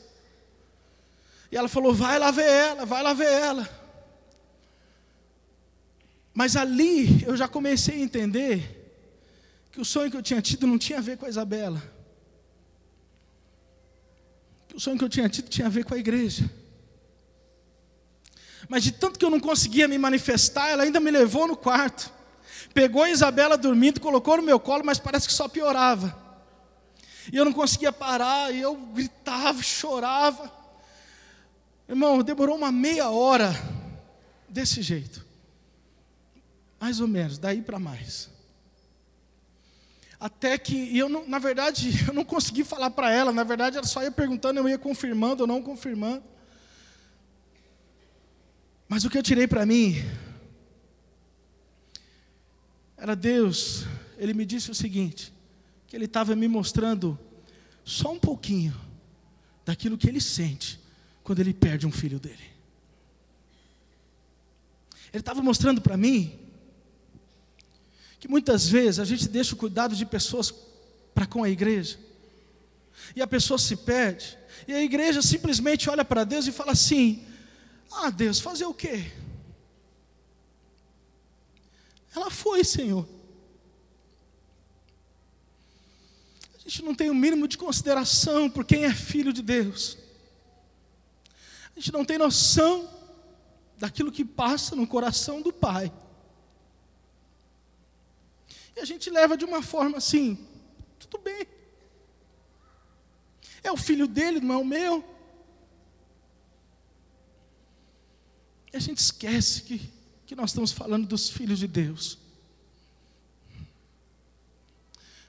E 1.51 1.57
ela 1.57 1.67
falou: 1.67 1.93
Vai 1.93 2.17
lá 2.19 2.31
ver 2.31 2.49
ela, 2.49 2.85
vai 2.85 3.03
lá 3.03 3.13
ver 3.13 3.31
ela. 3.31 3.69
Mas 6.33 6.55
ali 6.55 7.23
eu 7.25 7.35
já 7.35 7.47
comecei 7.47 7.95
a 7.95 8.03
entender 8.03 8.77
que 9.71 9.81
o 9.81 9.85
sonho 9.85 10.09
que 10.09 10.17
eu 10.17 10.21
tinha 10.21 10.41
tido 10.41 10.65
não 10.65 10.77
tinha 10.77 10.99
a 10.99 11.01
ver 11.01 11.17
com 11.17 11.25
a 11.25 11.29
Isabela 11.29 11.81
que 14.71 14.77
o 14.77 14.79
sonho 14.79 14.97
que 14.97 15.03
eu 15.03 15.09
tinha 15.09 15.27
tido 15.27 15.49
tinha 15.49 15.67
a 15.67 15.69
ver 15.69 15.83
com 15.83 15.93
a 15.93 15.97
igreja. 15.97 16.49
Mas 18.71 18.85
de 18.85 18.93
tanto 18.93 19.19
que 19.19 19.25
eu 19.25 19.29
não 19.29 19.37
conseguia 19.41 19.85
me 19.85 19.97
manifestar, 19.97 20.69
ela 20.69 20.83
ainda 20.83 20.97
me 21.01 21.11
levou 21.11 21.45
no 21.45 21.57
quarto. 21.57 22.09
Pegou 22.73 23.03
a 23.03 23.09
Isabela 23.09 23.57
dormindo, 23.57 23.99
colocou 23.99 24.37
no 24.37 24.43
meu 24.43 24.57
colo, 24.61 24.81
mas 24.85 24.97
parece 24.97 25.27
que 25.27 25.33
só 25.33 25.49
piorava. 25.49 26.17
E 27.33 27.35
eu 27.35 27.43
não 27.43 27.51
conseguia 27.51 27.91
parar, 27.91 28.49
e 28.49 28.61
eu 28.61 28.73
gritava, 28.73 29.61
chorava. 29.61 30.49
Irmão, 31.85 32.23
demorou 32.23 32.55
uma 32.55 32.71
meia 32.71 33.09
hora 33.09 33.53
desse 34.47 34.81
jeito. 34.81 35.25
Mais 36.79 37.01
ou 37.01 37.09
menos, 37.09 37.37
daí 37.37 37.61
para 37.61 37.77
mais. 37.77 38.29
Até 40.17 40.57
que, 40.57 40.97
eu 40.97 41.09
não, 41.09 41.27
na 41.27 41.39
verdade, 41.39 41.91
eu 42.07 42.13
não 42.13 42.23
consegui 42.23 42.63
falar 42.63 42.91
para 42.91 43.11
ela, 43.11 43.33
na 43.33 43.43
verdade 43.43 43.75
ela 43.75 43.85
só 43.85 44.01
ia 44.01 44.11
perguntando, 44.11 44.61
eu 44.61 44.69
ia 44.69 44.77
confirmando 44.77 45.43
ou 45.43 45.47
não 45.47 45.61
confirmando. 45.61 46.23
Mas 48.91 49.05
o 49.05 49.09
que 49.09 49.17
eu 49.17 49.23
tirei 49.23 49.47
para 49.47 49.65
mim 49.65 50.03
era 52.97 53.15
Deus, 53.15 53.85
Ele 54.17 54.33
me 54.33 54.45
disse 54.45 54.69
o 54.69 54.75
seguinte: 54.75 55.31
que 55.87 55.95
Ele 55.95 56.03
estava 56.03 56.35
me 56.35 56.45
mostrando 56.45 57.17
só 57.85 58.11
um 58.11 58.19
pouquinho 58.19 58.75
daquilo 59.63 59.97
que 59.97 60.09
Ele 60.09 60.19
sente 60.19 60.77
quando 61.23 61.39
Ele 61.39 61.53
perde 61.53 61.87
um 61.87 61.91
filho 61.91 62.19
dele. 62.19 62.43
Ele 65.13 65.21
estava 65.21 65.41
mostrando 65.41 65.79
para 65.79 65.95
mim 65.95 66.37
que 68.19 68.27
muitas 68.27 68.67
vezes 68.67 68.99
a 68.99 69.05
gente 69.05 69.29
deixa 69.29 69.53
o 69.53 69.57
cuidado 69.57 69.95
de 69.95 70.05
pessoas 70.05 70.53
para 71.15 71.25
com 71.25 71.45
a 71.45 71.49
igreja, 71.49 71.97
e 73.15 73.21
a 73.21 73.27
pessoa 73.27 73.57
se 73.57 73.77
perde, 73.77 74.37
e 74.67 74.73
a 74.73 74.83
igreja 74.83 75.21
simplesmente 75.21 75.89
olha 75.89 76.03
para 76.03 76.25
Deus 76.25 76.45
e 76.45 76.51
fala 76.51 76.73
assim: 76.73 77.30
Ah, 77.91 78.09
Deus, 78.09 78.39
fazer 78.39 78.65
o 78.65 78.73
quê? 78.73 79.11
Ela 82.15 82.29
foi, 82.29 82.63
Senhor. 82.63 83.07
A 86.55 86.59
gente 86.59 86.83
não 86.83 86.95
tem 86.95 87.09
o 87.09 87.15
mínimo 87.15 87.47
de 87.47 87.57
consideração 87.57 88.49
por 88.49 88.63
quem 88.63 88.85
é 88.85 88.93
filho 88.93 89.33
de 89.33 89.41
Deus. 89.41 89.97
A 91.75 91.79
gente 91.79 91.91
não 91.91 92.05
tem 92.05 92.17
noção 92.17 92.89
daquilo 93.77 94.11
que 94.11 94.23
passa 94.23 94.75
no 94.75 94.85
coração 94.85 95.41
do 95.41 95.51
Pai. 95.51 95.91
E 98.75 98.79
a 98.79 98.85
gente 98.85 99.09
leva 99.09 99.35
de 99.35 99.43
uma 99.43 99.61
forma 99.61 99.97
assim, 99.97 100.47
tudo 100.99 101.17
bem. 101.17 101.47
É 103.63 103.71
o 103.71 103.77
filho 103.77 104.07
dele, 104.07 104.39
não 104.39 104.55
é 104.55 104.57
o 104.57 104.65
meu. 104.65 105.03
E 108.73 108.77
a 108.77 108.79
gente 108.79 108.99
esquece 108.99 109.63
que, 109.63 109.91
que 110.25 110.35
nós 110.35 110.51
estamos 110.51 110.71
falando 110.71 111.07
dos 111.07 111.29
filhos 111.29 111.59
de 111.59 111.67
Deus. 111.67 112.17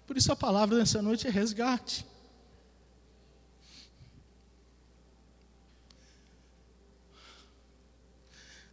Por 0.07 0.17
isso 0.17 0.31
a 0.31 0.37
palavra 0.37 0.77
dessa 0.77 1.01
noite 1.01 1.27
é 1.27 1.31
resgate. 1.31 2.07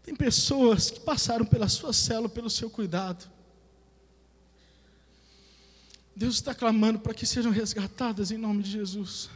Tem 0.04 0.16
pessoas 0.16 0.90
que 0.90 1.00
passaram 1.00 1.46
pela 1.46 1.70
sua 1.70 1.94
célula, 1.94 2.30
pelo 2.30 2.50
seu 2.50 2.70
cuidado. 2.70 3.30
Deus 6.16 6.36
está 6.36 6.54
clamando 6.54 7.00
para 7.00 7.14
que 7.14 7.26
sejam 7.26 7.52
resgatadas 7.52 8.32
em 8.32 8.38
nome 8.38 8.64
de 8.64 8.72
Jesus. 8.72 9.30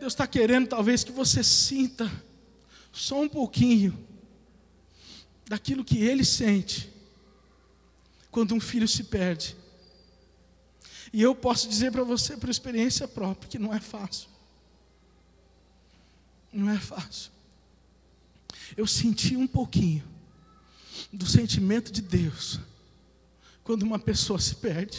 Deus 0.00 0.14
está 0.14 0.26
querendo, 0.26 0.68
talvez, 0.68 1.04
que 1.04 1.12
você 1.12 1.44
sinta 1.44 2.10
só 2.92 3.22
um 3.22 3.28
pouquinho 3.28 3.98
daquilo 5.48 5.84
que 5.84 5.98
ele 5.98 6.24
sente 6.24 6.92
quando 8.30 8.54
um 8.54 8.60
filho 8.60 8.86
se 8.86 9.04
perde. 9.04 9.56
E 11.12 11.20
eu 11.20 11.34
posso 11.34 11.68
dizer 11.68 11.92
para 11.92 12.04
você, 12.04 12.36
por 12.36 12.48
experiência 12.48 13.06
própria, 13.06 13.48
que 13.48 13.58
não 13.58 13.72
é 13.72 13.80
fácil. 13.80 14.28
Não 16.52 16.70
é 16.70 16.78
fácil. 16.78 17.30
Eu 18.76 18.86
senti 18.86 19.36
um 19.36 19.46
pouquinho 19.46 20.04
do 21.12 21.26
sentimento 21.26 21.92
de 21.92 22.00
Deus 22.00 22.60
quando 23.62 23.82
uma 23.82 23.98
pessoa 23.98 24.38
se 24.38 24.54
perde. 24.56 24.98